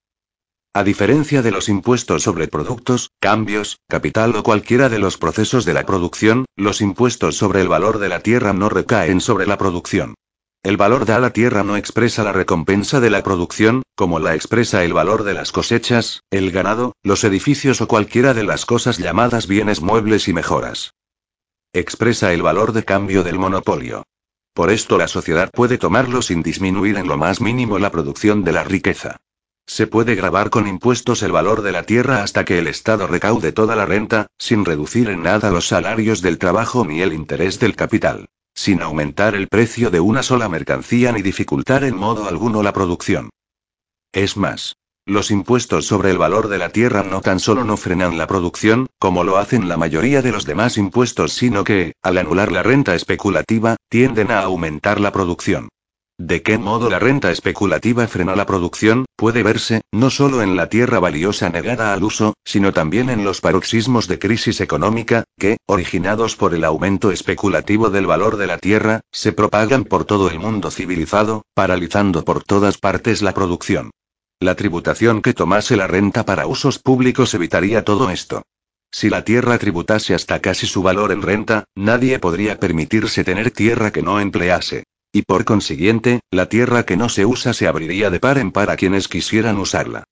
A 0.76 0.84
diferencia 0.84 1.40
de 1.40 1.52
los 1.52 1.70
impuestos 1.70 2.22
sobre 2.22 2.48
productos, 2.48 3.10
cambios, 3.18 3.78
capital 3.88 4.36
o 4.36 4.42
cualquiera 4.42 4.90
de 4.90 4.98
los 4.98 5.16
procesos 5.16 5.64
de 5.64 5.72
la 5.72 5.86
producción, 5.86 6.44
los 6.54 6.82
impuestos 6.82 7.38
sobre 7.38 7.62
el 7.62 7.68
valor 7.68 7.98
de 7.98 8.10
la 8.10 8.20
tierra 8.20 8.52
no 8.52 8.68
recaen 8.68 9.22
sobre 9.22 9.46
la 9.46 9.56
producción. 9.56 10.16
El 10.62 10.76
valor 10.76 11.06
de 11.06 11.18
la 11.18 11.30
tierra 11.30 11.64
no 11.64 11.78
expresa 11.78 12.24
la 12.24 12.32
recompensa 12.32 13.00
de 13.00 13.08
la 13.08 13.22
producción, 13.22 13.84
como 13.94 14.18
la 14.18 14.34
expresa 14.34 14.84
el 14.84 14.92
valor 14.92 15.24
de 15.24 15.32
las 15.32 15.50
cosechas, 15.50 16.20
el 16.30 16.50
ganado, 16.50 16.92
los 17.02 17.24
edificios 17.24 17.80
o 17.80 17.88
cualquiera 17.88 18.34
de 18.34 18.44
las 18.44 18.66
cosas 18.66 18.98
llamadas 18.98 19.46
bienes 19.46 19.80
muebles 19.80 20.28
y 20.28 20.34
mejoras. 20.34 20.92
Expresa 21.72 22.34
el 22.34 22.42
valor 22.42 22.74
de 22.74 22.84
cambio 22.84 23.22
del 23.22 23.38
monopolio. 23.38 24.02
Por 24.52 24.70
esto 24.70 24.98
la 24.98 25.08
sociedad 25.08 25.50
puede 25.50 25.78
tomarlo 25.78 26.20
sin 26.20 26.42
disminuir 26.42 26.98
en 26.98 27.08
lo 27.08 27.16
más 27.16 27.40
mínimo 27.40 27.78
la 27.78 27.90
producción 27.90 28.44
de 28.44 28.52
la 28.52 28.62
riqueza. 28.62 29.16
Se 29.66 29.88
puede 29.88 30.14
grabar 30.14 30.50
con 30.50 30.68
impuestos 30.68 31.22
el 31.22 31.32
valor 31.32 31.62
de 31.62 31.72
la 31.72 31.82
tierra 31.82 32.22
hasta 32.22 32.44
que 32.44 32.58
el 32.58 32.68
Estado 32.68 33.06
recaude 33.06 33.50
toda 33.52 33.74
la 33.74 33.84
renta, 33.84 34.28
sin 34.38 34.64
reducir 34.64 35.10
en 35.10 35.22
nada 35.22 35.50
los 35.50 35.66
salarios 35.66 36.22
del 36.22 36.38
trabajo 36.38 36.84
ni 36.84 37.02
el 37.02 37.12
interés 37.12 37.58
del 37.58 37.74
capital. 37.74 38.28
Sin 38.54 38.80
aumentar 38.80 39.34
el 39.34 39.48
precio 39.48 39.90
de 39.90 40.00
una 40.00 40.22
sola 40.22 40.48
mercancía 40.48 41.12
ni 41.12 41.20
dificultar 41.20 41.84
en 41.84 41.96
modo 41.96 42.26
alguno 42.26 42.62
la 42.62 42.72
producción. 42.72 43.28
Es 44.12 44.36
más, 44.36 44.76
los 45.04 45.30
impuestos 45.30 45.86
sobre 45.86 46.10
el 46.10 46.18
valor 46.18 46.48
de 46.48 46.58
la 46.58 46.70
tierra 46.70 47.02
no 47.02 47.20
tan 47.20 47.38
solo 47.38 47.64
no 47.64 47.76
frenan 47.76 48.16
la 48.16 48.26
producción, 48.26 48.86
como 48.98 49.24
lo 49.24 49.36
hacen 49.36 49.68
la 49.68 49.76
mayoría 49.76 50.22
de 50.22 50.32
los 50.32 50.46
demás 50.46 50.78
impuestos, 50.78 51.32
sino 51.32 51.64
que, 51.64 51.92
al 52.02 52.18
anular 52.18 52.50
la 52.50 52.62
renta 52.62 52.94
especulativa, 52.94 53.76
tienden 53.88 54.30
a 54.30 54.40
aumentar 54.40 55.00
la 55.00 55.12
producción. 55.12 55.68
¿De 56.18 56.42
qué 56.42 56.56
modo 56.56 56.88
la 56.88 56.98
renta 56.98 57.30
especulativa 57.30 58.08
frena 58.08 58.34
la 58.34 58.46
producción? 58.46 59.04
Puede 59.16 59.42
verse, 59.42 59.82
no 59.92 60.08
solo 60.08 60.40
en 60.40 60.56
la 60.56 60.70
tierra 60.70 60.98
valiosa 60.98 61.50
negada 61.50 61.92
al 61.92 62.02
uso, 62.02 62.32
sino 62.42 62.72
también 62.72 63.10
en 63.10 63.22
los 63.22 63.42
paroxismos 63.42 64.08
de 64.08 64.18
crisis 64.18 64.62
económica, 64.62 65.24
que, 65.38 65.58
originados 65.66 66.34
por 66.34 66.54
el 66.54 66.64
aumento 66.64 67.10
especulativo 67.10 67.90
del 67.90 68.06
valor 68.06 68.38
de 68.38 68.46
la 68.46 68.56
tierra, 68.56 69.02
se 69.12 69.32
propagan 69.32 69.84
por 69.84 70.06
todo 70.06 70.30
el 70.30 70.38
mundo 70.38 70.70
civilizado, 70.70 71.42
paralizando 71.52 72.24
por 72.24 72.42
todas 72.42 72.78
partes 72.78 73.20
la 73.20 73.34
producción. 73.34 73.90
La 74.40 74.54
tributación 74.54 75.20
que 75.20 75.34
tomase 75.34 75.76
la 75.76 75.86
renta 75.86 76.24
para 76.24 76.46
usos 76.46 76.78
públicos 76.78 77.34
evitaría 77.34 77.84
todo 77.84 78.08
esto. 78.08 78.42
Si 78.90 79.10
la 79.10 79.22
tierra 79.22 79.58
tributase 79.58 80.14
hasta 80.14 80.40
casi 80.40 80.66
su 80.66 80.82
valor 80.82 81.12
en 81.12 81.20
renta, 81.20 81.64
nadie 81.74 82.18
podría 82.18 82.58
permitirse 82.58 83.22
tener 83.22 83.50
tierra 83.50 83.90
que 83.90 84.00
no 84.00 84.18
emplease. 84.18 84.84
Y 85.16 85.22
por 85.22 85.46
consiguiente, 85.46 86.20
la 86.30 86.50
tierra 86.50 86.82
que 86.82 86.98
no 86.98 87.08
se 87.08 87.24
usa 87.24 87.54
se 87.54 87.66
abriría 87.66 88.10
de 88.10 88.20
par 88.20 88.36
en 88.36 88.52
par 88.52 88.68
a 88.68 88.76
quienes 88.76 89.08
quisieran 89.08 89.56
usarla. 89.56 90.04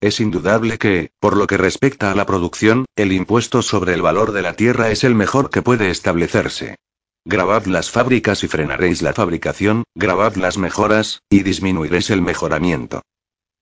Es 0.00 0.20
indudable 0.20 0.78
que, 0.78 1.10
por 1.18 1.36
lo 1.36 1.48
que 1.48 1.56
respecta 1.56 2.12
a 2.12 2.14
la 2.14 2.26
producción, 2.26 2.84
el 2.94 3.10
impuesto 3.10 3.60
sobre 3.60 3.92
el 3.92 4.02
valor 4.02 4.30
de 4.30 4.42
la 4.42 4.54
tierra 4.54 4.92
es 4.92 5.02
el 5.02 5.16
mejor 5.16 5.50
que 5.50 5.62
puede 5.62 5.90
establecerse. 5.90 6.76
Grabad 7.24 7.64
las 7.64 7.90
fábricas 7.90 8.44
y 8.44 8.46
frenaréis 8.46 9.02
la 9.02 9.14
fabricación, 9.14 9.82
grabad 9.96 10.36
las 10.36 10.58
mejoras, 10.58 11.22
y 11.28 11.42
disminuiréis 11.42 12.10
el 12.10 12.22
mejoramiento. 12.22 13.02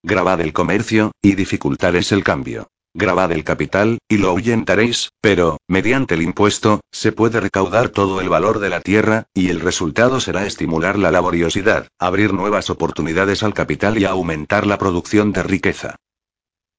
Grabad 0.02 0.42
el 0.42 0.52
comercio, 0.52 1.12
y 1.22 1.34
dificultaréis 1.34 2.12
el 2.12 2.24
cambio. 2.24 2.68
Grabad 2.98 3.30
el 3.30 3.44
capital, 3.44 3.98
y 4.08 4.18
lo 4.18 4.30
ahuyentaréis, 4.30 5.10
pero, 5.20 5.58
mediante 5.68 6.16
el 6.16 6.22
impuesto, 6.22 6.80
se 6.90 7.12
puede 7.12 7.38
recaudar 7.38 7.90
todo 7.90 8.20
el 8.20 8.28
valor 8.28 8.58
de 8.58 8.70
la 8.70 8.80
tierra, 8.80 9.26
y 9.32 9.50
el 9.50 9.60
resultado 9.60 10.18
será 10.18 10.44
estimular 10.44 10.98
la 10.98 11.12
laboriosidad, 11.12 11.86
abrir 12.00 12.34
nuevas 12.34 12.70
oportunidades 12.70 13.44
al 13.44 13.54
capital 13.54 13.98
y 13.98 14.04
aumentar 14.04 14.66
la 14.66 14.78
producción 14.78 15.30
de 15.30 15.44
riqueza. 15.44 15.94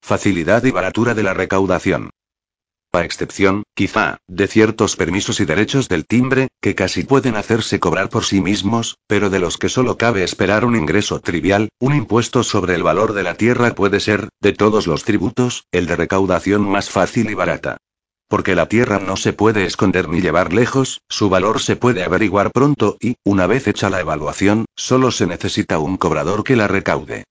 Facilidad 0.02 0.62
y 0.64 0.70
baratura 0.72 1.14
de 1.14 1.22
la 1.22 1.32
recaudación 1.32 2.10
a 2.92 3.04
excepción, 3.04 3.62
quizá, 3.74 4.18
de 4.26 4.48
ciertos 4.48 4.96
permisos 4.96 5.40
y 5.40 5.44
derechos 5.44 5.88
del 5.88 6.06
timbre, 6.06 6.48
que 6.60 6.74
casi 6.74 7.04
pueden 7.04 7.36
hacerse 7.36 7.78
cobrar 7.78 8.08
por 8.08 8.24
sí 8.24 8.40
mismos, 8.40 8.98
pero 9.06 9.30
de 9.30 9.38
los 9.38 9.58
que 9.58 9.68
solo 9.68 9.96
cabe 9.96 10.24
esperar 10.24 10.64
un 10.64 10.76
ingreso 10.76 11.20
trivial, 11.20 11.68
un 11.78 11.94
impuesto 11.94 12.42
sobre 12.42 12.74
el 12.74 12.82
valor 12.82 13.12
de 13.12 13.22
la 13.22 13.34
tierra 13.34 13.74
puede 13.74 14.00
ser, 14.00 14.28
de 14.40 14.52
todos 14.52 14.86
los 14.86 15.04
tributos, 15.04 15.64
el 15.70 15.86
de 15.86 15.96
recaudación 15.96 16.62
más 16.62 16.90
fácil 16.90 17.30
y 17.30 17.34
barata. 17.34 17.76
Porque 18.28 18.54
la 18.54 18.68
tierra 18.68 18.98
no 18.98 19.16
se 19.16 19.32
puede 19.32 19.64
esconder 19.64 20.08
ni 20.08 20.20
llevar 20.20 20.52
lejos, 20.52 21.00
su 21.08 21.28
valor 21.28 21.60
se 21.60 21.76
puede 21.76 22.04
averiguar 22.04 22.52
pronto 22.52 22.96
y, 23.00 23.16
una 23.24 23.46
vez 23.46 23.66
hecha 23.66 23.90
la 23.90 24.00
evaluación, 24.00 24.66
solo 24.76 25.10
se 25.10 25.26
necesita 25.26 25.78
un 25.78 25.96
cobrador 25.96 26.44
que 26.44 26.56
la 26.56 26.68
recaude. 26.68 27.24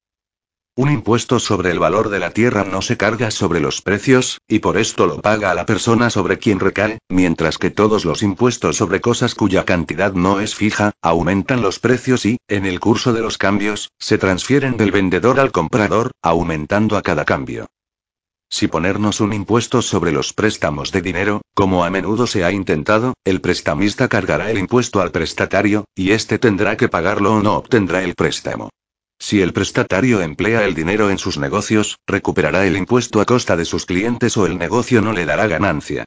Un 0.76 0.90
impuesto 0.90 1.40
sobre 1.40 1.72
el 1.72 1.80
valor 1.80 2.08
de 2.08 2.20
la 2.20 2.32
tierra 2.32 2.64
no 2.64 2.82
se 2.82 2.96
carga 2.96 3.32
sobre 3.32 3.60
los 3.60 3.82
precios, 3.82 4.40
y 4.48 4.60
por 4.60 4.78
esto 4.78 5.08
lo 5.08 5.20
paga 5.20 5.52
a 5.52 5.54
la 5.54 5.66
persona 5.66 6.10
sobre 6.10 6.40
quien 6.40 6.62
recae, 6.62 7.00
mientras 7.10 7.58
que 7.58 7.70
todos 7.70 8.06
los 8.06 8.24
impuestos 8.24 8.78
sobre 8.78 9.02
cosas 9.02 9.36
cuya 9.36 9.66
cantidad 9.66 10.14
no 10.14 10.40
es 10.40 10.56
fija, 10.56 10.94
aumentan 11.02 11.62
los 11.62 11.80
precios 11.80 12.26
y, 12.26 12.38
en 12.48 12.66
el 12.66 12.80
curso 12.80 13.12
de 13.12 13.20
los 13.20 13.38
cambios, 13.38 13.90
se 14.00 14.18
transfieren 14.18 14.78
del 14.78 14.94
vendedor 14.94 15.42
al 15.42 15.52
comprador, 15.52 16.12
aumentando 16.22 16.96
a 16.96 17.02
cada 17.02 17.26
cambio. 17.26 17.68
Si 18.50 18.68
ponernos 18.68 19.20
un 19.20 19.34
impuesto 19.34 19.82
sobre 19.82 20.14
los 20.14 20.32
préstamos 20.32 20.94
de 20.94 21.02
dinero, 21.02 21.42
como 21.54 21.84
a 21.84 21.90
menudo 21.90 22.26
se 22.26 22.46
ha 22.46 22.54
intentado, 22.54 23.16
el 23.26 23.42
prestamista 23.42 24.08
cargará 24.08 24.50
el 24.50 24.58
impuesto 24.58 25.02
al 25.02 25.12
prestatario, 25.12 25.84
y 25.94 26.12
éste 26.12 26.40
tendrá 26.40 26.78
que 26.78 26.88
pagarlo 26.88 27.34
o 27.34 27.44
no 27.44 27.58
obtendrá 27.58 28.02
el 28.02 28.16
préstamo. 28.16 28.70
Si 29.20 29.42
el 29.42 29.54
prestatario 29.54 30.22
emplea 30.22 30.66
el 30.66 30.74
dinero 30.74 31.10
en 31.10 31.18
sus 31.18 31.38
negocios, 31.38 32.00
recuperará 32.08 32.66
el 32.66 32.78
impuesto 32.78 33.20
a 33.20 33.26
costa 33.26 33.58
de 33.58 33.66
sus 33.66 33.86
clientes 33.86 34.38
o 34.38 34.46
el 34.46 34.58
negocio 34.58 35.02
no 35.02 35.12
le 35.12 35.26
dará 35.26 35.46
ganancia. 35.48 36.06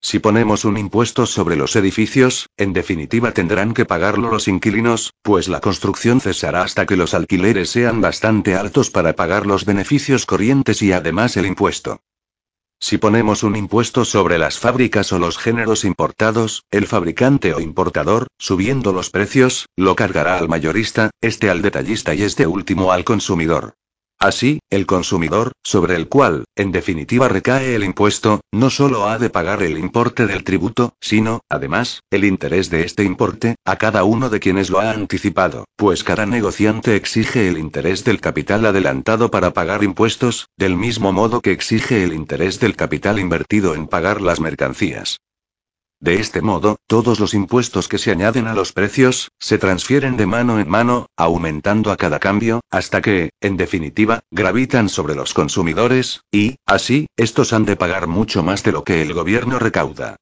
Si 0.00 0.18
ponemos 0.18 0.64
un 0.64 0.78
impuesto 0.78 1.26
sobre 1.26 1.54
los 1.54 1.76
edificios, 1.76 2.48
en 2.56 2.72
definitiva 2.72 3.30
tendrán 3.30 3.72
que 3.72 3.84
pagarlo 3.84 4.32
los 4.32 4.48
inquilinos, 4.48 5.12
pues 5.22 5.46
la 5.46 5.60
construcción 5.60 6.20
cesará 6.20 6.62
hasta 6.62 6.86
que 6.86 6.96
los 6.96 7.14
alquileres 7.14 7.70
sean 7.70 8.00
bastante 8.00 8.56
altos 8.56 8.90
para 8.90 9.12
pagar 9.12 9.46
los 9.46 9.64
beneficios 9.64 10.26
corrientes 10.26 10.82
y 10.82 10.90
además 10.90 11.36
el 11.36 11.46
impuesto. 11.46 12.00
Si 12.82 12.98
ponemos 12.98 13.44
un 13.44 13.54
impuesto 13.54 14.04
sobre 14.04 14.38
las 14.38 14.58
fábricas 14.58 15.12
o 15.12 15.20
los 15.20 15.38
géneros 15.38 15.84
importados, 15.84 16.64
el 16.72 16.88
fabricante 16.88 17.54
o 17.54 17.60
importador, 17.60 18.26
subiendo 18.38 18.92
los 18.92 19.08
precios, 19.08 19.68
lo 19.76 19.94
cargará 19.94 20.36
al 20.36 20.48
mayorista, 20.48 21.10
este 21.20 21.48
al 21.48 21.62
detallista 21.62 22.12
y 22.12 22.22
este 22.24 22.44
último 22.48 22.90
al 22.90 23.04
consumidor. 23.04 23.76
Así, 24.22 24.60
el 24.70 24.86
consumidor, 24.86 25.50
sobre 25.64 25.96
el 25.96 26.08
cual, 26.08 26.44
en 26.54 26.70
definitiva 26.70 27.26
recae 27.26 27.74
el 27.74 27.82
impuesto, 27.82 28.40
no 28.52 28.70
solo 28.70 29.08
ha 29.08 29.18
de 29.18 29.30
pagar 29.30 29.64
el 29.64 29.76
importe 29.76 30.28
del 30.28 30.44
tributo, 30.44 30.94
sino, 31.00 31.40
además, 31.48 32.04
el 32.08 32.24
interés 32.24 32.70
de 32.70 32.84
este 32.84 33.02
importe, 33.02 33.56
a 33.64 33.78
cada 33.78 34.04
uno 34.04 34.30
de 34.30 34.38
quienes 34.38 34.70
lo 34.70 34.78
ha 34.78 34.92
anticipado, 34.92 35.64
pues 35.74 36.04
cada 36.04 36.24
negociante 36.24 36.94
exige 36.94 37.48
el 37.48 37.58
interés 37.58 38.04
del 38.04 38.20
capital 38.20 38.64
adelantado 38.64 39.28
para 39.28 39.52
pagar 39.52 39.82
impuestos, 39.82 40.46
del 40.56 40.76
mismo 40.76 41.12
modo 41.12 41.40
que 41.40 41.50
exige 41.50 42.04
el 42.04 42.12
interés 42.12 42.60
del 42.60 42.76
capital 42.76 43.18
invertido 43.18 43.74
en 43.74 43.88
pagar 43.88 44.20
las 44.20 44.38
mercancías. 44.38 45.18
De 46.02 46.14
este 46.16 46.42
modo, 46.42 46.80
todos 46.88 47.20
los 47.20 47.32
impuestos 47.32 47.86
que 47.86 47.96
se 47.96 48.10
añaden 48.10 48.48
a 48.48 48.54
los 48.54 48.72
precios, 48.72 49.30
se 49.38 49.56
transfieren 49.56 50.16
de 50.16 50.26
mano 50.26 50.58
en 50.58 50.68
mano, 50.68 51.06
aumentando 51.16 51.92
a 51.92 51.96
cada 51.96 52.18
cambio, 52.18 52.60
hasta 52.72 53.00
que, 53.00 53.30
en 53.40 53.56
definitiva, 53.56 54.24
gravitan 54.32 54.88
sobre 54.88 55.14
los 55.14 55.32
consumidores, 55.32 56.22
y, 56.32 56.56
así, 56.66 57.06
estos 57.16 57.52
han 57.52 57.64
de 57.66 57.76
pagar 57.76 58.08
mucho 58.08 58.42
más 58.42 58.64
de 58.64 58.72
lo 58.72 58.82
que 58.82 59.00
el 59.00 59.14
gobierno 59.14 59.60
recauda. 59.60 60.16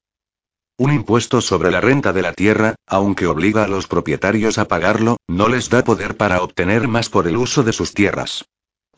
Un 0.77 0.93
impuesto 0.93 1.41
sobre 1.41 1.71
la 1.71 1.81
renta 1.81 2.13
de 2.13 2.21
la 2.21 2.35
tierra, 2.35 2.75
aunque 2.87 3.27
obliga 3.27 3.65
a 3.65 3.69
los 3.69 3.87
propietarios 3.87 4.59
a 4.59 4.69
pagarlo, 4.69 5.17
no 5.29 5.49
les 5.49 5.71
da 5.71 5.83
poder 5.83 6.19
para 6.19 6.43
obtener 6.43 6.89
más 6.89 7.09
por 7.09 7.27
el 7.27 7.39
uso 7.39 7.63
de 7.63 7.73
sus 7.73 7.95
tierras. 7.95 8.45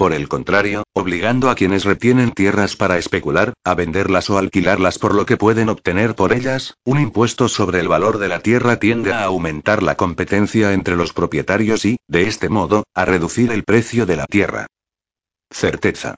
Por 0.03 0.15
el 0.15 0.27
contrario, 0.27 0.83
obligando 0.95 1.49
a 1.49 1.55
quienes 1.55 1.85
retienen 1.85 2.33
tierras 2.33 2.75
para 2.75 2.99
especular, 2.99 3.53
a 3.63 3.77
venderlas 3.77 4.31
o 4.31 4.37
alquilarlas 4.37 4.99
por 4.99 5.15
lo 5.15 5.27
que 5.27 5.37
pueden 5.37 5.69
obtener 5.69 6.17
por 6.17 6.33
ellas, 6.33 6.75
un 6.85 6.99
impuesto 6.99 7.49
sobre 7.49 7.79
el 7.79 7.87
valor 7.87 8.19
de 8.19 8.27
la 8.27 8.41
tierra 8.41 8.81
tiende 8.81 9.13
a 9.13 9.23
aumentar 9.23 9.81
la 9.81 9.95
competencia 9.95 10.73
entre 10.73 10.97
los 10.97 11.13
propietarios 11.13 11.85
y, 11.85 11.99
de 12.09 12.23
este 12.23 12.49
modo, 12.49 12.83
a 12.95 13.05
reducir 13.05 13.53
el 13.53 13.63
precio 13.63 14.05
de 14.05 14.17
la 14.17 14.27
tierra. 14.27 14.67
Certeza. 15.53 16.17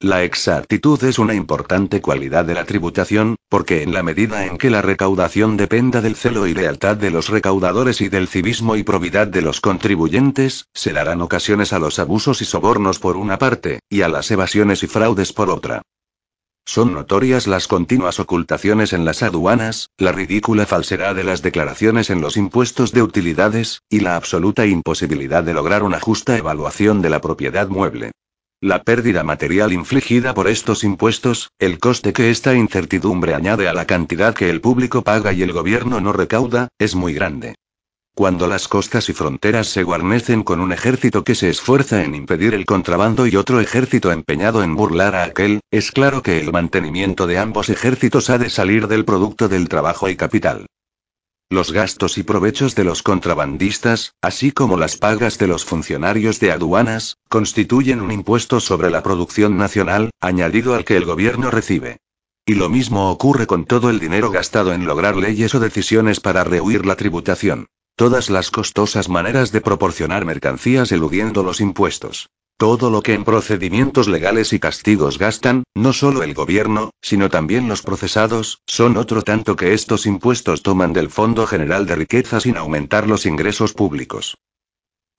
La 0.00 0.22
exactitud 0.22 1.02
es 1.04 1.18
una 1.18 1.34
importante 1.34 2.02
cualidad 2.02 2.44
de 2.44 2.52
la 2.52 2.64
tributación, 2.64 3.36
porque 3.48 3.82
en 3.82 3.94
la 3.94 4.02
medida 4.02 4.44
en 4.44 4.58
que 4.58 4.68
la 4.68 4.82
recaudación 4.82 5.56
dependa 5.56 6.02
del 6.02 6.14
celo 6.14 6.46
y 6.46 6.52
lealtad 6.52 6.96
de 6.96 7.10
los 7.10 7.28
recaudadores 7.28 8.02
y 8.02 8.08
del 8.08 8.28
civismo 8.28 8.76
y 8.76 8.82
probidad 8.82 9.28
de 9.28 9.40
los 9.40 9.62
contribuyentes, 9.62 10.66
se 10.74 10.92
darán 10.92 11.22
ocasiones 11.22 11.72
a 11.72 11.78
los 11.78 11.98
abusos 11.98 12.42
y 12.42 12.44
sobornos 12.44 12.98
por 12.98 13.16
una 13.16 13.38
parte, 13.38 13.80
y 13.88 14.02
a 14.02 14.08
las 14.08 14.30
evasiones 14.30 14.82
y 14.82 14.88
fraudes 14.88 15.32
por 15.32 15.48
otra. 15.48 15.80
Son 16.66 16.92
notorias 16.92 17.46
las 17.46 17.66
continuas 17.66 18.20
ocultaciones 18.20 18.92
en 18.92 19.04
las 19.04 19.22
aduanas, 19.22 19.88
la 19.96 20.12
ridícula 20.12 20.66
falsedad 20.66 21.14
de 21.14 21.24
las 21.24 21.40
declaraciones 21.40 22.10
en 22.10 22.20
los 22.20 22.36
impuestos 22.36 22.92
de 22.92 23.02
utilidades, 23.02 23.80
y 23.88 24.00
la 24.00 24.16
absoluta 24.16 24.66
imposibilidad 24.66 25.44
de 25.44 25.54
lograr 25.54 25.82
una 25.82 26.00
justa 26.00 26.36
evaluación 26.36 27.00
de 27.00 27.10
la 27.10 27.20
propiedad 27.20 27.68
mueble. 27.68 28.12
La 28.64 28.82
pérdida 28.82 29.22
material 29.24 29.74
infligida 29.74 30.32
por 30.32 30.48
estos 30.48 30.84
impuestos, 30.84 31.50
el 31.58 31.78
coste 31.78 32.14
que 32.14 32.30
esta 32.30 32.54
incertidumbre 32.54 33.34
añade 33.34 33.68
a 33.68 33.74
la 33.74 33.86
cantidad 33.86 34.34
que 34.34 34.48
el 34.48 34.62
público 34.62 35.02
paga 35.02 35.34
y 35.34 35.42
el 35.42 35.52
gobierno 35.52 36.00
no 36.00 36.14
recauda, 36.14 36.68
es 36.78 36.94
muy 36.94 37.12
grande. 37.12 37.56
Cuando 38.14 38.46
las 38.46 38.66
costas 38.66 39.10
y 39.10 39.12
fronteras 39.12 39.66
se 39.66 39.82
guarnecen 39.82 40.42
con 40.44 40.60
un 40.60 40.72
ejército 40.72 41.24
que 41.24 41.34
se 41.34 41.50
esfuerza 41.50 42.04
en 42.04 42.14
impedir 42.14 42.54
el 42.54 42.64
contrabando 42.64 43.26
y 43.26 43.36
otro 43.36 43.60
ejército 43.60 44.10
empeñado 44.10 44.62
en 44.62 44.76
burlar 44.76 45.14
a 45.14 45.24
aquel, 45.24 45.60
es 45.70 45.92
claro 45.92 46.22
que 46.22 46.40
el 46.40 46.50
mantenimiento 46.50 47.26
de 47.26 47.36
ambos 47.36 47.68
ejércitos 47.68 48.30
ha 48.30 48.38
de 48.38 48.48
salir 48.48 48.88
del 48.88 49.04
producto 49.04 49.46
del 49.46 49.68
trabajo 49.68 50.08
y 50.08 50.16
capital. 50.16 50.64
Los 51.54 51.70
gastos 51.70 52.18
y 52.18 52.24
provechos 52.24 52.74
de 52.74 52.82
los 52.82 53.04
contrabandistas, 53.04 54.16
así 54.20 54.50
como 54.50 54.76
las 54.76 54.96
pagas 54.96 55.38
de 55.38 55.46
los 55.46 55.64
funcionarios 55.64 56.40
de 56.40 56.50
aduanas, 56.50 57.16
constituyen 57.28 58.00
un 58.00 58.10
impuesto 58.10 58.58
sobre 58.58 58.90
la 58.90 59.04
producción 59.04 59.56
nacional, 59.56 60.10
añadido 60.20 60.74
al 60.74 60.84
que 60.84 60.96
el 60.96 61.04
gobierno 61.04 61.52
recibe. 61.52 61.98
Y 62.44 62.54
lo 62.54 62.68
mismo 62.68 63.08
ocurre 63.08 63.46
con 63.46 63.66
todo 63.66 63.88
el 63.88 64.00
dinero 64.00 64.32
gastado 64.32 64.72
en 64.72 64.84
lograr 64.84 65.14
leyes 65.14 65.54
o 65.54 65.60
decisiones 65.60 66.18
para 66.18 66.42
rehuir 66.42 66.86
la 66.86 66.96
tributación. 66.96 67.66
Todas 67.94 68.30
las 68.30 68.50
costosas 68.50 69.08
maneras 69.08 69.52
de 69.52 69.60
proporcionar 69.60 70.24
mercancías 70.24 70.90
eludiendo 70.90 71.44
los 71.44 71.60
impuestos. 71.60 72.30
Todo 72.56 72.88
lo 72.88 73.02
que 73.02 73.14
en 73.14 73.24
procedimientos 73.24 74.06
legales 74.06 74.52
y 74.52 74.60
castigos 74.60 75.18
gastan, 75.18 75.64
no 75.74 75.92
solo 75.92 76.22
el 76.22 76.34
gobierno, 76.34 76.90
sino 77.02 77.28
también 77.28 77.68
los 77.68 77.82
procesados, 77.82 78.60
son 78.66 78.96
otro 78.96 79.22
tanto 79.22 79.56
que 79.56 79.74
estos 79.74 80.06
impuestos 80.06 80.62
toman 80.62 80.92
del 80.92 81.10
Fondo 81.10 81.46
General 81.48 81.84
de 81.84 81.96
Riqueza 81.96 82.38
sin 82.38 82.56
aumentar 82.56 83.08
los 83.08 83.26
ingresos 83.26 83.72
públicos. 83.72 84.38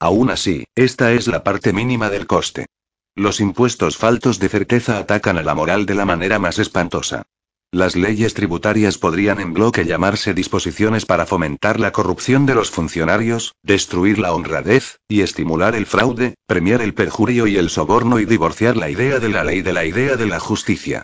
Aún 0.00 0.30
así, 0.30 0.64
esta 0.74 1.12
es 1.12 1.26
la 1.26 1.44
parte 1.44 1.74
mínima 1.74 2.08
del 2.08 2.26
coste. 2.26 2.66
Los 3.14 3.40
impuestos 3.40 3.96
faltos 3.96 4.38
de 4.38 4.48
certeza 4.48 4.98
atacan 4.98 5.36
a 5.36 5.42
la 5.42 5.54
moral 5.54 5.84
de 5.84 5.94
la 5.94 6.06
manera 6.06 6.38
más 6.38 6.58
espantosa. 6.58 7.24
Las 7.72 7.96
leyes 7.96 8.32
tributarias 8.32 8.96
podrían 8.96 9.40
en 9.40 9.52
bloque 9.52 9.84
llamarse 9.84 10.34
disposiciones 10.34 11.04
para 11.04 11.26
fomentar 11.26 11.80
la 11.80 11.90
corrupción 11.90 12.46
de 12.46 12.54
los 12.54 12.70
funcionarios, 12.70 13.54
destruir 13.62 14.18
la 14.18 14.32
honradez, 14.32 14.98
y 15.08 15.20
estimular 15.22 15.74
el 15.74 15.84
fraude, 15.84 16.36
premiar 16.46 16.80
el 16.80 16.94
perjurio 16.94 17.46
y 17.46 17.56
el 17.56 17.68
soborno 17.68 18.20
y 18.20 18.24
divorciar 18.24 18.76
la 18.76 18.88
idea 18.88 19.18
de 19.18 19.28
la 19.28 19.44
ley 19.44 19.62
de 19.62 19.72
la 19.72 19.84
idea 19.84 20.16
de 20.16 20.26
la 20.26 20.38
justicia. 20.38 21.02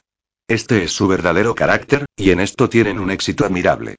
Este 0.48 0.84
es 0.84 0.92
su 0.92 1.08
verdadero 1.08 1.54
carácter, 1.54 2.06
y 2.16 2.30
en 2.30 2.40
esto 2.40 2.68
tienen 2.68 3.00
un 3.00 3.10
éxito 3.10 3.44
admirable. 3.44 3.96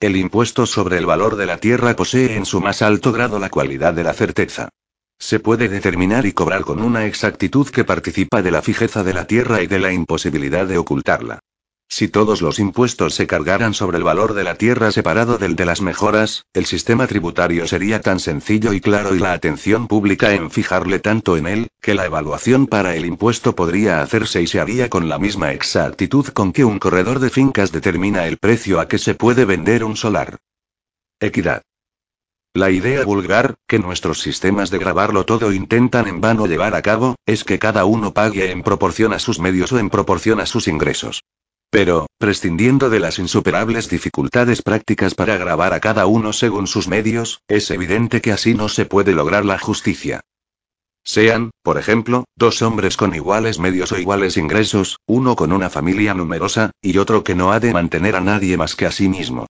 El 0.00 0.16
impuesto 0.16 0.66
sobre 0.66 0.98
el 0.98 1.06
valor 1.06 1.36
de 1.36 1.46
la 1.46 1.58
tierra 1.58 1.94
posee 1.94 2.36
en 2.36 2.46
su 2.46 2.60
más 2.60 2.82
alto 2.82 3.12
grado 3.12 3.38
la 3.38 3.50
cualidad 3.50 3.94
de 3.94 4.04
la 4.04 4.14
certeza. 4.14 4.68
Se 5.18 5.38
puede 5.38 5.68
determinar 5.68 6.26
y 6.26 6.32
cobrar 6.32 6.62
con 6.62 6.82
una 6.82 7.06
exactitud 7.06 7.68
que 7.68 7.84
participa 7.84 8.42
de 8.42 8.50
la 8.50 8.62
fijeza 8.62 9.02
de 9.02 9.14
la 9.14 9.26
tierra 9.26 9.62
y 9.62 9.66
de 9.66 9.78
la 9.78 9.92
imposibilidad 9.92 10.66
de 10.66 10.78
ocultarla. 10.78 11.40
Si 11.96 12.08
todos 12.08 12.42
los 12.42 12.58
impuestos 12.58 13.14
se 13.14 13.28
cargaran 13.28 13.72
sobre 13.72 13.98
el 13.98 14.02
valor 14.02 14.34
de 14.34 14.42
la 14.42 14.56
tierra 14.56 14.90
separado 14.90 15.38
del 15.38 15.54
de 15.54 15.64
las 15.64 15.80
mejoras, 15.80 16.44
el 16.52 16.66
sistema 16.66 17.06
tributario 17.06 17.68
sería 17.68 18.00
tan 18.00 18.18
sencillo 18.18 18.72
y 18.72 18.80
claro 18.80 19.14
y 19.14 19.20
la 19.20 19.32
atención 19.32 19.86
pública 19.86 20.32
en 20.32 20.50
fijarle 20.50 20.98
tanto 20.98 21.36
en 21.36 21.46
él, 21.46 21.68
que 21.80 21.94
la 21.94 22.04
evaluación 22.04 22.66
para 22.66 22.96
el 22.96 23.06
impuesto 23.06 23.54
podría 23.54 24.02
hacerse 24.02 24.42
y 24.42 24.48
se 24.48 24.58
haría 24.58 24.90
con 24.90 25.08
la 25.08 25.20
misma 25.20 25.52
exactitud 25.52 26.26
con 26.30 26.52
que 26.52 26.64
un 26.64 26.80
corredor 26.80 27.20
de 27.20 27.30
fincas 27.30 27.70
determina 27.70 28.26
el 28.26 28.38
precio 28.38 28.80
a 28.80 28.88
que 28.88 28.98
se 28.98 29.14
puede 29.14 29.44
vender 29.44 29.84
un 29.84 29.96
solar. 29.96 30.38
Equidad. 31.20 31.62
La 32.54 32.72
idea 32.72 33.04
vulgar, 33.04 33.54
que 33.68 33.78
nuestros 33.78 34.20
sistemas 34.20 34.72
de 34.72 34.78
grabarlo 34.78 35.24
todo 35.24 35.52
intentan 35.52 36.08
en 36.08 36.20
vano 36.20 36.48
llevar 36.48 36.74
a 36.74 36.82
cabo, 36.82 37.14
es 37.24 37.44
que 37.44 37.60
cada 37.60 37.84
uno 37.84 38.12
pague 38.12 38.50
en 38.50 38.64
proporción 38.64 39.12
a 39.12 39.20
sus 39.20 39.38
medios 39.38 39.70
o 39.70 39.78
en 39.78 39.90
proporción 39.90 40.40
a 40.40 40.46
sus 40.46 40.66
ingresos. 40.66 41.22
Pero, 41.70 42.06
prescindiendo 42.18 42.88
de 42.90 43.00
las 43.00 43.18
insuperables 43.18 43.88
dificultades 43.88 44.62
prácticas 44.62 45.14
para 45.14 45.36
grabar 45.36 45.74
a 45.74 45.80
cada 45.80 46.06
uno 46.06 46.32
según 46.32 46.66
sus 46.66 46.88
medios, 46.88 47.40
es 47.48 47.70
evidente 47.70 48.20
que 48.20 48.32
así 48.32 48.54
no 48.54 48.68
se 48.68 48.86
puede 48.86 49.12
lograr 49.12 49.44
la 49.44 49.58
justicia. 49.58 50.20
Sean, 51.02 51.50
por 51.62 51.76
ejemplo, 51.76 52.24
dos 52.34 52.62
hombres 52.62 52.96
con 52.96 53.14
iguales 53.14 53.58
medios 53.58 53.92
o 53.92 53.98
iguales 53.98 54.36
ingresos, 54.36 54.98
uno 55.06 55.36
con 55.36 55.52
una 55.52 55.68
familia 55.68 56.14
numerosa, 56.14 56.70
y 56.80 56.96
otro 56.96 57.24
que 57.24 57.34
no 57.34 57.52
ha 57.52 57.60
de 57.60 57.72
mantener 57.72 58.16
a 58.16 58.20
nadie 58.20 58.56
más 58.56 58.74
que 58.74 58.86
a 58.86 58.90
sí 58.90 59.08
mismo. 59.08 59.46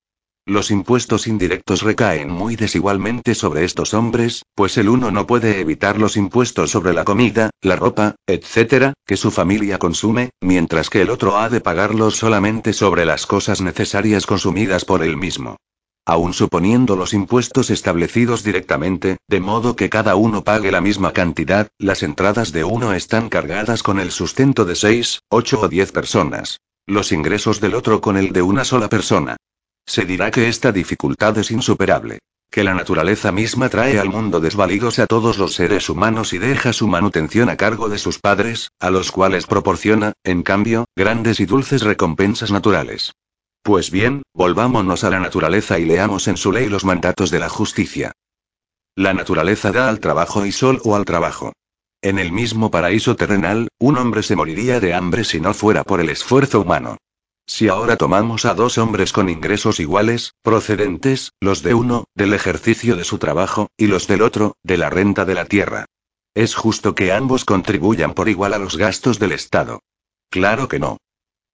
Los 0.46 0.70
impuestos 0.70 1.26
indirectos 1.26 1.80
recaen 1.80 2.28
muy 2.28 2.54
desigualmente 2.54 3.34
sobre 3.34 3.64
estos 3.64 3.94
hombres, 3.94 4.44
pues 4.54 4.76
el 4.76 4.90
uno 4.90 5.10
no 5.10 5.26
puede 5.26 5.58
evitar 5.58 5.98
los 5.98 6.18
impuestos 6.18 6.70
sobre 6.70 6.92
la 6.92 7.04
comida, 7.04 7.48
la 7.62 7.76
ropa, 7.76 8.16
etc., 8.26 8.92
que 9.06 9.16
su 9.16 9.30
familia 9.30 9.78
consume, 9.78 10.32
mientras 10.42 10.90
que 10.90 11.00
el 11.00 11.08
otro 11.08 11.38
ha 11.38 11.48
de 11.48 11.62
pagarlos 11.62 12.16
solamente 12.16 12.74
sobre 12.74 13.06
las 13.06 13.24
cosas 13.26 13.62
necesarias 13.62 14.26
consumidas 14.26 14.84
por 14.84 15.02
él 15.02 15.16
mismo. 15.16 15.56
Aun 16.04 16.34
suponiendo 16.34 16.94
los 16.94 17.14
impuestos 17.14 17.70
establecidos 17.70 18.44
directamente, 18.44 19.16
de 19.26 19.40
modo 19.40 19.76
que 19.76 19.88
cada 19.88 20.14
uno 20.14 20.44
pague 20.44 20.70
la 20.70 20.82
misma 20.82 21.14
cantidad, 21.14 21.68
las 21.78 22.02
entradas 22.02 22.52
de 22.52 22.64
uno 22.64 22.92
están 22.92 23.30
cargadas 23.30 23.82
con 23.82 23.98
el 23.98 24.10
sustento 24.10 24.66
de 24.66 24.76
seis, 24.76 25.20
ocho 25.30 25.60
o 25.62 25.68
diez 25.68 25.90
personas. 25.90 26.60
Los 26.86 27.12
ingresos 27.12 27.62
del 27.62 27.74
otro 27.74 28.02
con 28.02 28.18
el 28.18 28.32
de 28.34 28.42
una 28.42 28.64
sola 28.64 28.90
persona. 28.90 29.38
Se 29.86 30.04
dirá 30.04 30.30
que 30.30 30.48
esta 30.48 30.72
dificultad 30.72 31.38
es 31.38 31.50
insuperable. 31.50 32.20
Que 32.50 32.64
la 32.64 32.74
naturaleza 32.74 33.32
misma 33.32 33.68
trae 33.68 33.98
al 33.98 34.08
mundo 34.08 34.40
desvalidos 34.40 34.98
a 34.98 35.06
todos 35.06 35.38
los 35.38 35.54
seres 35.54 35.90
humanos 35.90 36.32
y 36.32 36.38
deja 36.38 36.72
su 36.72 36.86
manutención 36.86 37.48
a 37.48 37.56
cargo 37.56 37.88
de 37.88 37.98
sus 37.98 38.18
padres, 38.18 38.70
a 38.78 38.90
los 38.90 39.10
cuales 39.10 39.46
proporciona, 39.46 40.12
en 40.22 40.42
cambio, 40.42 40.84
grandes 40.96 41.40
y 41.40 41.46
dulces 41.46 41.82
recompensas 41.82 42.52
naturales. 42.52 43.12
Pues 43.62 43.90
bien, 43.90 44.22
volvámonos 44.34 45.04
a 45.04 45.10
la 45.10 45.20
naturaleza 45.20 45.78
y 45.78 45.84
leamos 45.84 46.28
en 46.28 46.36
su 46.36 46.52
ley 46.52 46.68
los 46.68 46.84
mandatos 46.84 47.30
de 47.30 47.40
la 47.40 47.48
justicia. 47.48 48.12
La 48.94 49.14
naturaleza 49.14 49.72
da 49.72 49.88
al 49.88 49.98
trabajo 49.98 50.46
y 50.46 50.52
sol 50.52 50.80
o 50.84 50.94
al 50.94 51.04
trabajo. 51.04 51.52
En 52.02 52.18
el 52.18 52.30
mismo 52.30 52.70
paraíso 52.70 53.16
terrenal, 53.16 53.68
un 53.80 53.98
hombre 53.98 54.22
se 54.22 54.36
moriría 54.36 54.78
de 54.78 54.94
hambre 54.94 55.24
si 55.24 55.40
no 55.40 55.54
fuera 55.54 55.82
por 55.82 56.00
el 56.00 56.10
esfuerzo 56.10 56.60
humano. 56.60 56.98
Si 57.46 57.68
ahora 57.68 57.96
tomamos 57.96 58.46
a 58.46 58.54
dos 58.54 58.78
hombres 58.78 59.12
con 59.12 59.28
ingresos 59.28 59.78
iguales, 59.78 60.34
procedentes, 60.42 61.32
los 61.40 61.62
de 61.62 61.74
uno, 61.74 62.04
del 62.14 62.32
ejercicio 62.32 62.96
de 62.96 63.04
su 63.04 63.18
trabajo, 63.18 63.68
y 63.76 63.86
los 63.86 64.06
del 64.06 64.22
otro, 64.22 64.56
de 64.62 64.78
la 64.78 64.90
renta 64.90 65.24
de 65.24 65.34
la 65.34 65.44
tierra. 65.44 65.84
¿Es 66.34 66.54
justo 66.54 66.94
que 66.94 67.12
ambos 67.12 67.44
contribuyan 67.44 68.14
por 68.14 68.28
igual 68.28 68.54
a 68.54 68.58
los 68.58 68.76
gastos 68.76 69.18
del 69.18 69.32
Estado? 69.32 69.80
Claro 70.30 70.68
que 70.68 70.78
no. 70.78 70.96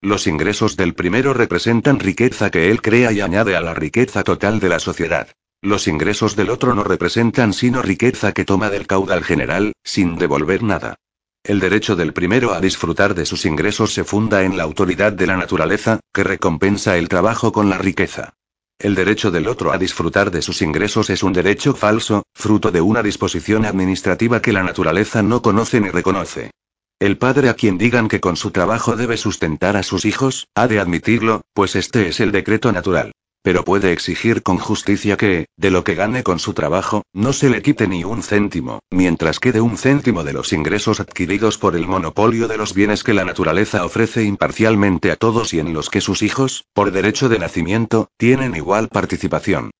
Los 0.00 0.26
ingresos 0.26 0.76
del 0.76 0.94
primero 0.94 1.34
representan 1.34 1.98
riqueza 1.98 2.50
que 2.50 2.70
él 2.70 2.80
crea 2.80 3.12
y 3.12 3.20
añade 3.20 3.56
a 3.56 3.60
la 3.60 3.74
riqueza 3.74 4.22
total 4.22 4.58
de 4.58 4.70
la 4.70 4.78
sociedad. 4.78 5.28
Los 5.60 5.88
ingresos 5.88 6.36
del 6.36 6.48
otro 6.48 6.74
no 6.74 6.84
representan 6.84 7.52
sino 7.52 7.82
riqueza 7.82 8.32
que 8.32 8.46
toma 8.46 8.70
del 8.70 8.86
caudal 8.86 9.24
general, 9.24 9.74
sin 9.84 10.16
devolver 10.16 10.62
nada. 10.62 10.96
El 11.42 11.58
derecho 11.58 11.96
del 11.96 12.12
primero 12.12 12.52
a 12.52 12.60
disfrutar 12.60 13.14
de 13.14 13.24
sus 13.24 13.46
ingresos 13.46 13.94
se 13.94 14.04
funda 14.04 14.42
en 14.42 14.58
la 14.58 14.64
autoridad 14.64 15.12
de 15.12 15.26
la 15.26 15.38
naturaleza, 15.38 15.98
que 16.12 16.22
recompensa 16.22 16.98
el 16.98 17.08
trabajo 17.08 17.50
con 17.50 17.70
la 17.70 17.78
riqueza. 17.78 18.34
El 18.78 18.94
derecho 18.94 19.30
del 19.30 19.48
otro 19.48 19.72
a 19.72 19.78
disfrutar 19.78 20.30
de 20.30 20.42
sus 20.42 20.60
ingresos 20.60 21.08
es 21.08 21.22
un 21.22 21.32
derecho 21.32 21.74
falso, 21.74 22.24
fruto 22.34 22.70
de 22.70 22.82
una 22.82 23.02
disposición 23.02 23.64
administrativa 23.64 24.42
que 24.42 24.52
la 24.52 24.62
naturaleza 24.62 25.22
no 25.22 25.40
conoce 25.40 25.80
ni 25.80 25.88
reconoce. 25.88 26.50
El 26.98 27.16
padre 27.16 27.48
a 27.48 27.54
quien 27.54 27.78
digan 27.78 28.08
que 28.08 28.20
con 28.20 28.36
su 28.36 28.50
trabajo 28.50 28.94
debe 28.94 29.16
sustentar 29.16 29.78
a 29.78 29.82
sus 29.82 30.04
hijos, 30.04 30.46
ha 30.54 30.68
de 30.68 30.78
admitirlo, 30.78 31.40
pues 31.54 31.74
este 31.74 32.08
es 32.08 32.20
el 32.20 32.32
decreto 32.32 32.70
natural. 32.70 33.12
Pero 33.42 33.64
puede 33.64 33.92
exigir 33.92 34.42
con 34.42 34.58
justicia 34.58 35.16
que, 35.16 35.46
de 35.56 35.70
lo 35.70 35.82
que 35.82 35.94
gane 35.94 36.22
con 36.22 36.38
su 36.38 36.52
trabajo, 36.52 37.04
no 37.14 37.32
se 37.32 37.48
le 37.48 37.62
quite 37.62 37.88
ni 37.88 38.04
un 38.04 38.22
céntimo, 38.22 38.80
mientras 38.90 39.40
quede 39.40 39.62
un 39.62 39.78
céntimo 39.78 40.24
de 40.24 40.34
los 40.34 40.52
ingresos 40.52 41.00
adquiridos 41.00 41.56
por 41.56 41.74
el 41.74 41.86
monopolio 41.86 42.48
de 42.48 42.58
los 42.58 42.74
bienes 42.74 43.02
que 43.02 43.14
la 43.14 43.24
naturaleza 43.24 43.84
ofrece 43.84 44.24
imparcialmente 44.24 45.10
a 45.10 45.16
todos 45.16 45.54
y 45.54 45.58
en 45.58 45.72
los 45.72 45.88
que 45.88 46.02
sus 46.02 46.22
hijos, 46.22 46.66
por 46.74 46.92
derecho 46.92 47.30
de 47.30 47.38
nacimiento, 47.38 48.08
tienen 48.18 48.54
igual 48.54 48.88
participación. 48.88 49.70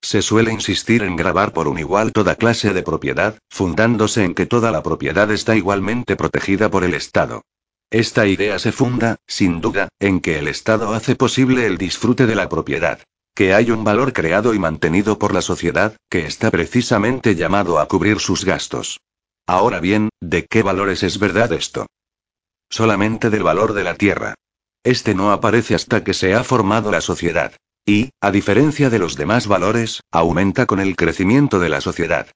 Se 0.00 0.22
suele 0.22 0.52
insistir 0.52 1.02
en 1.02 1.16
grabar 1.16 1.52
por 1.52 1.68
un 1.68 1.78
igual 1.78 2.12
toda 2.12 2.36
clase 2.36 2.72
de 2.72 2.82
propiedad, 2.82 3.38
fundándose 3.50 4.24
en 4.24 4.34
que 4.34 4.46
toda 4.46 4.70
la 4.70 4.82
propiedad 4.82 5.30
está 5.30 5.56
igualmente 5.56 6.16
protegida 6.16 6.70
por 6.70 6.84
el 6.84 6.94
Estado. 6.94 7.42
Esta 7.90 8.26
idea 8.26 8.58
se 8.58 8.70
funda, 8.70 9.16
sin 9.26 9.62
duda, 9.62 9.88
en 9.98 10.20
que 10.20 10.38
el 10.38 10.48
Estado 10.48 10.92
hace 10.92 11.16
posible 11.16 11.64
el 11.64 11.78
disfrute 11.78 12.26
de 12.26 12.34
la 12.34 12.48
propiedad. 12.48 13.00
Que 13.34 13.54
hay 13.54 13.70
un 13.70 13.82
valor 13.82 14.12
creado 14.12 14.52
y 14.52 14.58
mantenido 14.58 15.18
por 15.18 15.32
la 15.32 15.40
sociedad, 15.40 15.96
que 16.10 16.26
está 16.26 16.50
precisamente 16.50 17.34
llamado 17.34 17.78
a 17.78 17.88
cubrir 17.88 18.20
sus 18.20 18.44
gastos. 18.44 19.00
Ahora 19.46 19.80
bien, 19.80 20.10
¿de 20.20 20.44
qué 20.44 20.62
valores 20.62 21.02
es 21.02 21.18
verdad 21.18 21.50
esto? 21.54 21.86
Solamente 22.68 23.30
del 23.30 23.42
valor 23.42 23.72
de 23.72 23.84
la 23.84 23.94
tierra. 23.94 24.34
Este 24.84 25.14
no 25.14 25.32
aparece 25.32 25.74
hasta 25.74 26.04
que 26.04 26.12
se 26.12 26.34
ha 26.34 26.44
formado 26.44 26.90
la 26.90 27.00
sociedad. 27.00 27.54
Y, 27.86 28.10
a 28.20 28.30
diferencia 28.30 28.90
de 28.90 28.98
los 28.98 29.16
demás 29.16 29.46
valores, 29.46 30.02
aumenta 30.10 30.66
con 30.66 30.78
el 30.78 30.94
crecimiento 30.94 31.58
de 31.58 31.70
la 31.70 31.80
sociedad. 31.80 32.26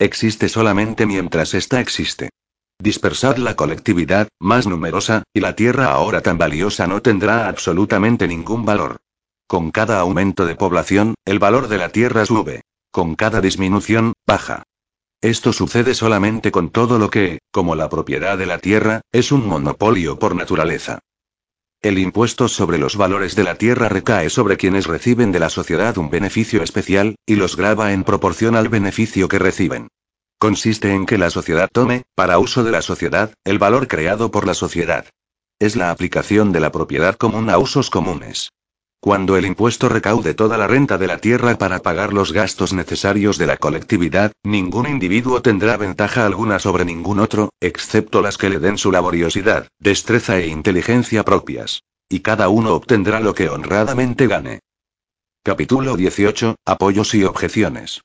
Existe 0.00 0.48
solamente 0.48 1.06
mientras 1.06 1.54
ésta 1.54 1.80
existe. 1.80 2.30
Dispersad 2.78 3.38
la 3.38 3.56
colectividad, 3.56 4.28
más 4.38 4.66
numerosa, 4.66 5.22
y 5.32 5.40
la 5.40 5.56
tierra 5.56 5.86
ahora 5.86 6.20
tan 6.20 6.38
valiosa 6.38 6.86
no 6.86 7.02
tendrá 7.02 7.48
absolutamente 7.48 8.28
ningún 8.28 8.64
valor. 8.64 8.98
Con 9.46 9.70
cada 9.70 9.98
aumento 10.00 10.44
de 10.44 10.56
población, 10.56 11.14
el 11.24 11.38
valor 11.38 11.68
de 11.68 11.78
la 11.78 11.88
tierra 11.88 12.26
sube. 12.26 12.62
Con 12.90 13.14
cada 13.14 13.40
disminución, 13.40 14.12
baja. 14.26 14.62
Esto 15.20 15.52
sucede 15.52 15.94
solamente 15.94 16.50
con 16.50 16.70
todo 16.70 16.98
lo 16.98 17.10
que, 17.10 17.38
como 17.50 17.74
la 17.74 17.88
propiedad 17.88 18.36
de 18.36 18.46
la 18.46 18.58
tierra, 18.58 19.00
es 19.12 19.32
un 19.32 19.46
monopolio 19.46 20.18
por 20.18 20.36
naturaleza. 20.36 20.98
El 21.80 21.98
impuesto 21.98 22.48
sobre 22.48 22.78
los 22.78 22.96
valores 22.96 23.34
de 23.36 23.44
la 23.44 23.54
tierra 23.54 23.88
recae 23.88 24.28
sobre 24.30 24.56
quienes 24.56 24.86
reciben 24.86 25.32
de 25.32 25.40
la 25.40 25.50
sociedad 25.50 25.96
un 25.98 26.10
beneficio 26.10 26.62
especial, 26.62 27.16
y 27.24 27.36
los 27.36 27.56
grava 27.56 27.92
en 27.92 28.04
proporción 28.04 28.56
al 28.56 28.68
beneficio 28.68 29.28
que 29.28 29.38
reciben. 29.38 29.88
Consiste 30.38 30.92
en 30.92 31.06
que 31.06 31.16
la 31.16 31.30
sociedad 31.30 31.70
tome, 31.72 32.02
para 32.14 32.38
uso 32.38 32.62
de 32.62 32.70
la 32.70 32.82
sociedad, 32.82 33.32
el 33.44 33.58
valor 33.58 33.88
creado 33.88 34.30
por 34.30 34.46
la 34.46 34.52
sociedad. 34.52 35.06
Es 35.58 35.76
la 35.76 35.90
aplicación 35.90 36.52
de 36.52 36.60
la 36.60 36.70
propiedad 36.70 37.16
común 37.16 37.48
a 37.48 37.56
usos 37.56 37.88
comunes. 37.88 38.50
cuando 39.00 39.36
el 39.36 39.46
impuesto 39.46 39.88
recaude 39.88 40.34
toda 40.34 40.58
la 40.58 40.66
renta 40.66 40.98
de 40.98 41.06
la 41.06 41.18
tierra 41.18 41.56
para 41.56 41.78
pagar 41.78 42.12
los 42.12 42.32
gastos 42.32 42.72
necesarios 42.72 43.38
de 43.38 43.46
la 43.46 43.56
colectividad, 43.56 44.32
ningún 44.42 44.88
individuo 44.88 45.40
tendrá 45.42 45.76
ventaja 45.76 46.26
alguna 46.26 46.58
sobre 46.58 46.84
ningún 46.84 47.20
otro, 47.20 47.50
excepto 47.60 48.20
las 48.20 48.36
que 48.36 48.50
le 48.50 48.58
den 48.58 48.78
su 48.78 48.90
laboriosidad, 48.90 49.68
destreza 49.78 50.38
e 50.38 50.48
inteligencia 50.48 51.22
propias. 51.22 51.84
Y 52.08 52.20
cada 52.20 52.48
uno 52.48 52.74
obtendrá 52.74 53.20
lo 53.20 53.32
que 53.32 53.48
honradamente 53.48 54.26
gane. 54.26 54.58
Capítulo 55.44 55.96
18. 55.96 56.56
Apoyos 56.64 57.14
y 57.14 57.22
objeciones. 57.22 58.02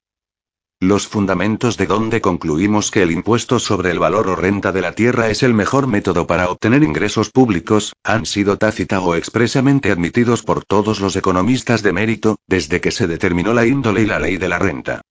Los 0.84 1.08
fundamentos 1.08 1.78
de 1.78 1.86
donde 1.86 2.22
concluimos 2.22 2.90
que 2.90 3.04
el 3.04 3.12
impuesto 3.12 3.60
sobre 3.60 3.92
el 3.92 4.00
valor 4.00 4.28
o 4.30 4.36
renta 4.36 4.72
de 4.72 4.82
la 4.82 4.94
tierra 4.94 5.30
es 5.30 5.44
el 5.44 5.54
mejor 5.54 5.86
método 5.86 6.26
para 6.26 6.50
obtener 6.50 6.82
ingresos 6.82 7.30
públicos, 7.30 7.94
han 8.04 8.26
sido 8.26 8.58
tácita 8.58 9.00
o 9.00 9.14
expresamente 9.14 9.92
admitidos 9.92 10.42
por 10.42 10.66
todos 10.66 11.00
los 11.00 11.16
economistas 11.16 11.84
de 11.84 11.94
mérito, 11.94 12.38
desde 12.48 12.82
que 12.82 12.90
se 12.90 13.06
determinó 13.06 13.54
la 13.54 13.68
índole 13.68 14.02
y 14.02 14.06
la 14.08 14.18
ley 14.18 14.38
de 14.38 14.50
la 14.50 14.58
renta. 14.58 15.02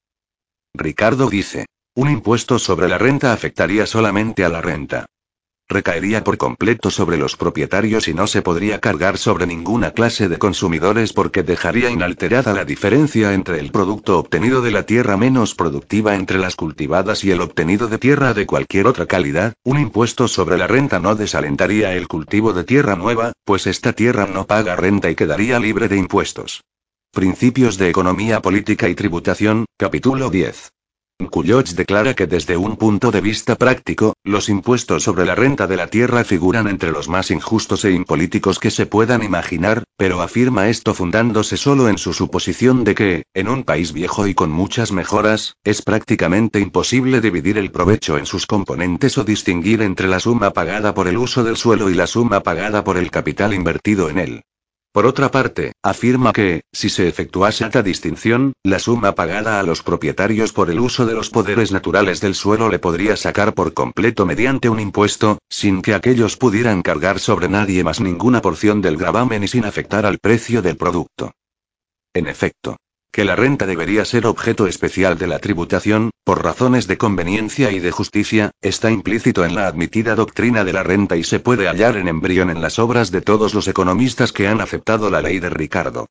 Ricardo 0.75 1.31
dice, 1.31 1.67
un 1.95 2.11
impuesto 2.11 2.59
sobre 2.59 2.89
la 2.89 2.99
renta 2.99 3.33
afectaría 3.33 3.87
solamente 3.87 4.45
a 4.45 4.49
la 4.49 4.61
renta 4.61 5.07
recaería 5.71 6.23
por 6.23 6.37
completo 6.37 6.91
sobre 6.91 7.17
los 7.17 7.37
propietarios 7.37 8.09
y 8.09 8.15
no 8.15 8.27
se 8.27 8.43
podría 8.43 8.81
cargar 8.81 9.17
sobre 9.17 9.47
ninguna 9.47 9.93
clase 9.93 10.29
de 10.29 10.39
consumidores 10.39 11.15
porque 11.15 11.43
dejaría 11.43 11.89
inalterada 11.89 12.53
la 12.53 12.67
diferencia 12.67 13.33
entre 13.33 13.61
el 13.61 13.71
producto 13.71 14.19
obtenido 14.19 14.61
de 14.61 14.73
la 14.73 14.83
tierra 14.83 15.17
menos 15.17 15.55
productiva 15.55 16.15
entre 16.15 16.39
las 16.39 16.57
cultivadas 16.57 17.25
y 17.25 17.31
el 17.31 17.41
obtenido 17.41 17.89
de 17.89 17.99
tierra 17.99 18.35
de 18.35 18.47
cualquier 18.47 18.87
otra 18.87 19.07
calidad. 19.07 19.55
Un 19.65 19.79
impuesto 19.79 20.29
sobre 20.29 20.59
la 20.59 20.67
renta 20.67 20.99
no 20.99 21.15
desalentaría 21.15 21.95
el 21.95 22.09
cultivo 22.09 22.53
de 22.53 22.65
tierra 22.65 22.97
nueva, 22.97 23.33
pues 23.45 23.67
esta 23.67 23.93
tierra 23.93 24.27
no 24.27 24.47
paga 24.47 24.77
renta 24.77 25.11
y 25.11 25.15
quedaría 25.15 25.59
libre 25.59 25.89
de 25.89 25.97
impuestos. 25.97 26.63
Principios 27.13 27.79
de 27.79 27.89
Economía 27.89 28.41
Política 28.41 28.89
y 28.89 28.95
Tributación, 28.95 29.67
capítulo 29.77 30.31
10. 30.31 30.71
Cuyoch 31.29 31.73
declara 31.75 32.15
que 32.15 32.27
desde 32.27 32.57
un 32.57 32.77
punto 32.77 33.11
de 33.11 33.21
vista 33.21 33.57
práctico, 33.57 34.15
los 34.25 34.49
impuestos 34.49 35.03
sobre 35.03 35.25
la 35.25 35.35
renta 35.35 35.67
de 35.67 35.77
la 35.77 35.89
tierra 35.89 36.25
figuran 36.25 36.69
entre 36.69 36.93
los 36.93 37.09
más 37.09 37.31
injustos 37.31 37.85
e 37.85 37.93
impolíticos 37.93 38.59
que 38.59 38.71
se 38.71 38.87
puedan 38.87 39.23
imaginar, 39.23 39.85
pero 39.97 40.23
afirma 40.23 40.69
esto 40.69 40.95
fundándose 40.95 41.57
solo 41.57 41.89
en 41.89 41.99
su 41.99 42.13
suposición 42.13 42.85
de 42.85 42.95
que, 42.95 43.23
en 43.35 43.49
un 43.49 43.65
país 43.65 43.93
viejo 43.93 44.27
y 44.27 44.35
con 44.35 44.51
muchas 44.51 44.93
mejoras, 44.93 45.57
es 45.65 45.83
prácticamente 45.83 46.61
imposible 46.61 47.21
dividir 47.21 47.59
el 47.59 47.71
provecho 47.71 48.17
en 48.17 48.27
sus 48.27 48.47
componentes 48.47 49.19
o 49.19 49.25
distinguir 49.25 49.83
entre 49.83 50.09
la 50.09 50.21
suma 50.21 50.51
pagada 50.53 50.95
por 50.95 51.09
el 51.09 51.19
uso 51.19 51.45
del 51.45 51.57
suelo 51.57 51.91
y 51.91 51.95
la 51.95 52.07
suma 52.07 52.41
pagada 52.41 52.85
por 52.85 52.97
el 52.97 53.11
capital 53.11 53.55
invertido 53.55 54.09
en 54.09 54.19
él. 54.19 54.43
Por 54.93 55.07
otra 55.07 55.31
parte, 55.31 55.73
afirma 55.85 56.33
que, 56.33 56.63
si 56.73 56.89
se 56.89 57.07
efectuase 57.07 57.65
esta 57.65 57.81
distinción, 57.81 58.55
la 58.65 58.81
suma 58.81 59.15
pagada 59.15 59.61
a 59.61 59.63
los 59.63 59.85
propietarios 59.85 60.53
por 60.53 60.69
el 60.69 60.81
uso 60.81 61.07
de 61.07 61.15
los 61.15 61.31
poderes 61.31 61.71
naturales 61.71 62.21
del 62.21 62.35
suelo 62.35 62.69
le 62.69 62.81
podría 62.81 63.17
sacar 63.17 63.55
por 63.55 63.73
completo 63.73 64.27
mediante 64.27 64.69
un 64.69 64.81
impuesto, 64.81 65.39
sin 65.49 65.81
que 65.81 65.95
aquellos 65.95 66.37
pudieran 66.37 66.83
cargar 66.83 67.21
sobre 67.21 67.49
nadie 67.49 67.85
más 67.85 68.01
ninguna 68.01 68.43
porción 68.43 68.83
del 68.83 68.97
gravamen 68.97 69.45
y 69.45 69.49
sin 69.49 69.65
afectar 69.65 70.07
al 70.07 70.19
precio 70.19 70.61
del 70.61 70.77
producto. 70.77 71.31
En 72.13 72.27
efecto, 72.27 72.77
que 73.13 73.25
la 73.25 73.37
renta 73.37 73.67
debería 73.67 74.05
ser 74.05 74.27
objeto 74.27 74.67
especial 74.67 75.19
de 75.19 75.27
la 75.27 75.41
tributación, 75.41 76.11
por 76.25 76.45
razones 76.45 76.87
de 76.87 76.97
conveniencia 76.97 77.73
y 77.73 77.81
de 77.81 77.91
justicia, 77.91 78.53
está 78.61 78.91
implícito 78.91 79.45
en 79.45 79.55
la 79.55 79.67
admitida 79.67 80.15
doctrina 80.15 80.65
de 80.65 80.73
la 80.73 80.83
renta 80.83 81.17
y 81.17 81.25
se 81.25 81.41
puede 81.41 81.67
hallar 81.67 81.97
en 81.97 82.09
embrión 82.09 82.51
en 82.51 82.61
las 82.61 82.79
obras 82.79 83.11
de 83.11 83.21
todos 83.21 83.53
los 83.53 83.67
economistas 83.69 84.33
que 84.33 84.47
han 84.47 84.61
aceptado 84.61 85.11
la 85.11 85.23
ley 85.23 85.41
de 85.41 85.51
Ricardo. 85.51 86.07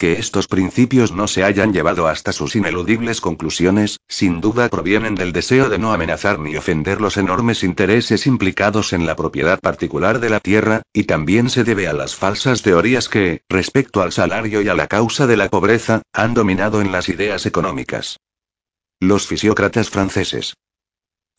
Que 0.00 0.12
estos 0.12 0.48
principios 0.48 1.12
no 1.12 1.28
se 1.28 1.44
hayan 1.44 1.74
llevado 1.74 2.08
hasta 2.08 2.32
sus 2.32 2.56
ineludibles 2.56 3.20
conclusiones, 3.20 3.98
sin 4.08 4.40
duda 4.40 4.70
provienen 4.70 5.14
del 5.14 5.34
deseo 5.34 5.68
de 5.68 5.78
no 5.78 5.92
amenazar 5.92 6.38
ni 6.38 6.56
ofender 6.56 7.02
los 7.02 7.18
enormes 7.18 7.62
intereses 7.62 8.26
implicados 8.26 8.94
en 8.94 9.04
la 9.04 9.14
propiedad 9.14 9.60
particular 9.60 10.18
de 10.18 10.30
la 10.30 10.40
tierra, 10.40 10.80
y 10.94 11.04
también 11.04 11.50
se 11.50 11.64
debe 11.64 11.86
a 11.86 11.92
las 11.92 12.16
falsas 12.16 12.62
teorías 12.62 13.10
que, 13.10 13.42
respecto 13.50 14.00
al 14.00 14.10
salario 14.10 14.62
y 14.62 14.70
a 14.70 14.74
la 14.74 14.86
causa 14.86 15.26
de 15.26 15.36
la 15.36 15.50
pobreza, 15.50 16.00
han 16.14 16.32
dominado 16.32 16.80
en 16.80 16.92
las 16.92 17.10
ideas 17.10 17.44
económicas. 17.44 18.16
Los 19.00 19.26
fisiócratas 19.26 19.90
franceses, 19.90 20.54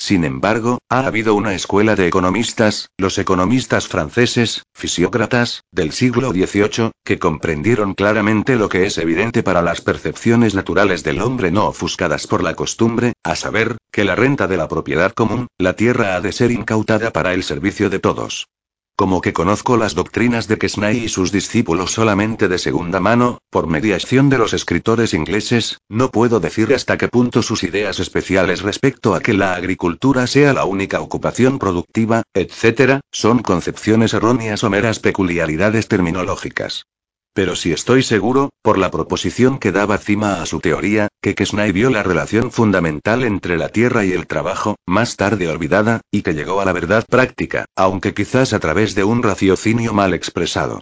sin 0.02 0.24
embargo, 0.24 0.80
ha 0.90 1.06
habido 1.06 1.36
una 1.36 1.54
escuela 1.54 1.96
de 1.96 2.08
economistas, 2.08 2.90
los 2.98 3.20
economistas 3.20 3.88
franceses, 3.88 4.64
fisiócratas, 4.74 5.62
del 5.72 5.92
siglo 5.92 6.32
XVIII, 6.32 6.90
que 7.06 7.20
comprendieron 7.20 7.94
claramente 7.94 8.56
lo 8.56 8.68
que 8.68 8.88
es 8.88 8.98
evidente 8.98 9.44
para 9.44 9.62
las 9.62 9.82
percepciones 9.82 10.56
naturales 10.56 11.04
del 11.04 11.22
hombre 11.22 11.52
no 11.52 11.68
ofuscadas 11.68 12.26
por 12.26 12.42
la 12.42 12.56
costumbre, 12.56 13.14
a 13.24 13.36
saber, 13.36 13.78
que 13.92 14.04
la 14.04 14.16
renta 14.16 14.48
de 14.48 14.58
la 14.58 14.68
propiedad 14.68 15.12
común, 15.12 15.46
la 15.60 15.76
tierra 15.76 16.16
ha 16.16 16.22
de 16.22 16.32
ser 16.32 16.50
incautada 16.50 17.12
para 17.14 17.36
el 17.36 17.44
servicio 17.44 17.92
de 17.92 18.00
todos. 18.00 18.48
Como 18.96 19.22
que 19.22 19.34
conozco 19.34 19.78
las 19.78 19.96
doctrinas 19.96 20.48
de 20.48 20.58
Kesnay 20.58 21.06
y 21.06 21.10
sus 21.10 21.32
discípulos 21.32 21.92
solamente 21.92 22.48
de 22.48 22.60
segunda 22.60 23.00
mano, 23.00 23.40
por 23.50 23.68
mediación 23.68 24.30
de 24.30 24.38
los 24.38 24.54
escritores 24.54 25.14
ingleses, 25.14 25.80
no 25.90 26.12
puedo 26.12 26.40
decir 26.40 26.74
hasta 26.74 26.98
qué 26.98 27.08
punto 27.08 27.42
sus 27.42 27.64
ideas 27.64 28.00
especiales 28.00 28.62
respecto 28.62 29.16
a 29.16 29.22
que 29.22 29.34
la 29.34 29.56
agricultura 29.56 30.28
sea 30.28 30.54
la 30.54 30.66
única 30.66 31.02
ocupación 31.02 31.58
productiva, 31.58 32.24
etc., 32.34 33.00
son 33.12 33.40
concepciones 33.40 34.14
erróneas 34.14 34.64
o 34.64 34.70
meras 34.70 35.00
peculiaridades 35.00 35.88
terminológicas. 35.88 36.86
Pero 37.34 37.56
si 37.56 37.72
estoy 37.72 38.04
seguro, 38.04 38.50
por 38.62 38.78
la 38.78 38.92
proposición 38.92 39.58
que 39.58 39.72
daba 39.72 39.98
cima 39.98 40.42
a 40.42 40.46
su 40.46 40.60
teoría, 40.60 41.08
que 41.22 41.34
Kesnay 41.34 41.72
vio 41.72 41.90
la 41.90 42.04
relación 42.04 42.52
fundamental 42.52 43.24
entre 43.24 43.58
la 43.58 43.70
tierra 43.70 44.04
y 44.04 44.12
el 44.12 44.28
trabajo, 44.28 44.76
más 44.86 45.16
tarde 45.16 45.48
olvidada, 45.48 46.02
y 46.12 46.24
que 46.24 46.34
llegó 46.34 46.60
a 46.60 46.66
la 46.66 46.74
verdad 46.74 47.06
práctica, 47.10 47.66
aunque 47.76 48.14
quizás 48.14 48.52
a 48.52 48.60
través 48.60 48.96
de 48.96 49.06
un 49.06 49.24
raciocinio 49.24 49.94
mal 49.94 50.14
expresado. 50.14 50.82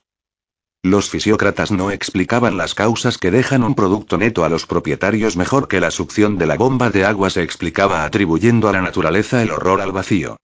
Los 0.82 1.10
fisiócratas 1.10 1.72
no 1.72 1.92
explicaban 1.92 2.58
las 2.58 2.74
causas 2.74 3.20
que 3.20 3.32
dejan 3.32 3.64
un 3.64 3.76
producto 3.76 4.18
neto 4.18 4.44
a 4.44 4.50
los 4.50 4.66
propietarios 4.66 5.38
mejor 5.38 5.68
que 5.68 5.82
la 5.82 5.92
succión 5.92 6.38
de 6.40 6.48
la 6.48 6.56
bomba 6.56 6.90
de 6.90 7.06
agua 7.06 7.30
se 7.30 7.44
explicaba 7.44 8.06
atribuyendo 8.06 8.70
a 8.70 8.72
la 8.72 8.82
naturaleza 8.82 9.44
el 9.44 9.52
horror 9.52 9.82
al 9.82 9.92
vacío 9.92 10.38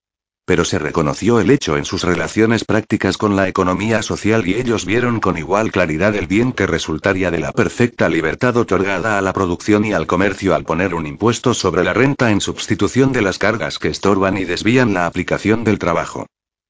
pero 0.46 0.64
se 0.64 0.78
reconoció 0.78 1.40
el 1.40 1.50
hecho 1.50 1.76
en 1.76 1.84
sus 1.84 2.04
relaciones 2.04 2.64
prácticas 2.64 3.18
con 3.18 3.34
la 3.34 3.48
economía 3.48 4.00
social 4.00 4.46
y 4.46 4.54
ellos 4.54 4.86
vieron 4.86 5.18
con 5.18 5.36
igual 5.36 5.72
claridad 5.72 6.14
el 6.14 6.28
bien 6.28 6.52
que 6.52 6.66
resultaría 6.66 7.32
de 7.32 7.40
la 7.40 7.52
perfecta 7.52 8.08
libertad 8.08 8.56
otorgada 8.56 9.18
a 9.18 9.20
la 9.20 9.32
producción 9.32 9.84
y 9.84 9.92
al 9.92 10.06
comercio 10.06 10.54
al 10.54 10.64
poner 10.64 10.94
un 10.94 11.06
impuesto 11.06 11.52
sobre 11.52 11.82
la 11.82 11.92
renta 11.92 12.30
en 12.30 12.40
sustitución 12.40 13.12
de 13.12 13.22
las 13.22 13.38
cargas 13.38 13.80
que 13.80 13.88
estorban 13.88 14.38
y 14.38 14.44
desvían 14.44 14.94
la 14.94 15.06
aplicación 15.06 15.64
del 15.64 15.80
trabajo. 15.80 16.26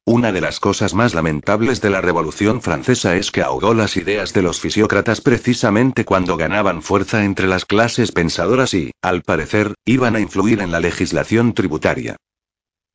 Una 0.07 0.33
de 0.33 0.41
las 0.41 0.59
cosas 0.59 0.95
más 0.95 1.15
lamentables 1.15 1.81
de 1.81 1.91
la 1.91 2.01
Revolución 2.01 2.63
Francesa 2.63 3.17
es 3.17 3.31
que 3.31 3.43
ahogó 3.43 3.75
las 3.75 3.97
ideas 3.97 4.33
de 4.33 4.41
los 4.41 4.61
fisiócratas 4.61 5.21
precisamente 5.21 6.05
cuando 6.05 6.37
ganaban 6.37 6.81
fuerza 6.81 7.25
entre 7.25 7.47
las 7.49 7.65
clases 7.65 8.13
pensadoras 8.13 8.73
y, 8.73 8.93
al 9.03 9.23
parecer, 9.23 9.75
iban 9.85 10.15
a 10.17 10.21
influir 10.21 10.61
en 10.61 10.71
la 10.71 10.81
legislación 10.81 11.53
tributaria. 11.53 12.17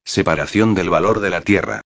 Separación 0.04 0.74
del 0.74 0.90
valor 0.90 1.20
de 1.20 1.30
la 1.30 1.42
tierra. 1.42 1.82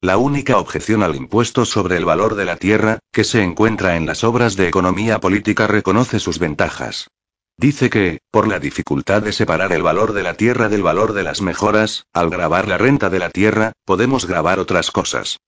La 0.00 0.16
única 0.16 0.58
objeción 0.58 1.02
al 1.02 1.16
impuesto 1.16 1.64
sobre 1.64 1.96
el 1.96 2.04
valor 2.04 2.34
de 2.34 2.44
la 2.44 2.56
tierra, 2.56 2.98
que 3.12 3.24
se 3.24 3.42
encuentra 3.42 3.96
en 3.96 4.06
las 4.06 4.22
obras 4.22 4.54
de 4.54 4.68
economía 4.68 5.18
política, 5.18 5.66
reconoce 5.66 6.20
sus 6.20 6.38
ventajas. 6.38 7.08
Dice 7.56 7.90
que, 7.90 8.18
por 8.30 8.46
la 8.46 8.60
dificultad 8.60 9.22
de 9.22 9.32
separar 9.32 9.72
el 9.72 9.82
valor 9.82 10.12
de 10.12 10.22
la 10.22 10.34
tierra 10.34 10.68
del 10.68 10.82
valor 10.82 11.12
de 11.14 11.24
las 11.24 11.40
mejoras, 11.40 12.04
al 12.12 12.30
grabar 12.30 12.68
la 12.68 12.78
renta 12.78 13.10
de 13.10 13.18
la 13.18 13.30
tierra, 13.30 13.72
podemos 13.84 14.26
grabar 14.26 14.60
otras 14.60 14.90
cosas. 14.92 15.38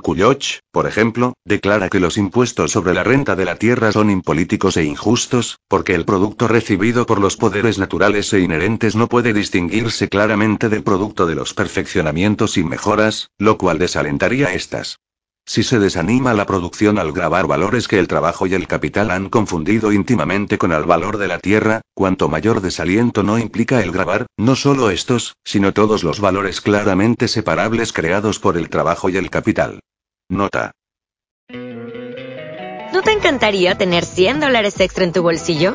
Cuyoch, 0.00 0.60
por 0.70 0.86
ejemplo, 0.86 1.34
declara 1.44 1.88
que 1.88 2.00
los 2.00 2.16
impuestos 2.16 2.72
sobre 2.72 2.94
la 2.94 3.04
renta 3.04 3.36
de 3.36 3.44
la 3.44 3.56
tierra 3.56 3.92
son 3.92 4.10
impolíticos 4.10 4.76
e 4.76 4.84
injustos, 4.84 5.58
porque 5.68 5.94
el 5.94 6.04
producto 6.04 6.48
recibido 6.48 7.06
por 7.06 7.20
los 7.20 7.36
poderes 7.36 7.78
naturales 7.78 8.32
e 8.32 8.40
inherentes 8.40 8.96
no 8.96 9.08
puede 9.08 9.32
distinguirse 9.32 10.08
claramente 10.08 10.68
del 10.68 10.82
producto 10.82 11.26
de 11.26 11.34
los 11.34 11.54
perfeccionamientos 11.54 12.56
y 12.56 12.64
mejoras, 12.64 13.30
lo 13.38 13.58
cual 13.58 13.78
desalentaría 13.78 14.52
estas. 14.54 14.98
Si 15.44 15.64
se 15.64 15.80
desanima 15.80 16.34
la 16.34 16.46
producción 16.46 16.98
al 16.98 17.12
grabar 17.12 17.46
valores 17.46 17.88
que 17.88 17.98
el 17.98 18.06
trabajo 18.06 18.46
y 18.46 18.54
el 18.54 18.68
capital 18.68 19.10
han 19.10 19.28
confundido 19.28 19.92
íntimamente 19.92 20.56
con 20.56 20.72
el 20.72 20.84
valor 20.84 21.18
de 21.18 21.26
la 21.26 21.40
tierra, 21.40 21.80
cuanto 21.94 22.28
mayor 22.28 22.60
desaliento 22.60 23.22
no 23.22 23.38
implica 23.38 23.82
el 23.82 23.90
grabar, 23.90 24.26
no 24.36 24.54
solo 24.54 24.90
estos, 24.90 25.34
sino 25.44 25.72
todos 25.72 26.04
los 26.04 26.20
valores 26.20 26.60
claramente 26.60 27.26
separables 27.26 27.92
creados 27.92 28.38
por 28.38 28.56
el 28.56 28.68
trabajo 28.68 29.08
y 29.08 29.16
el 29.16 29.30
capital. 29.30 29.80
Nota. 30.28 30.72
¿No 32.92 33.02
te 33.02 33.12
encantaría 33.12 33.76
tener 33.76 34.04
100 34.04 34.40
dólares 34.40 34.78
extra 34.78 35.04
en 35.04 35.12
tu 35.12 35.22
bolsillo? 35.22 35.74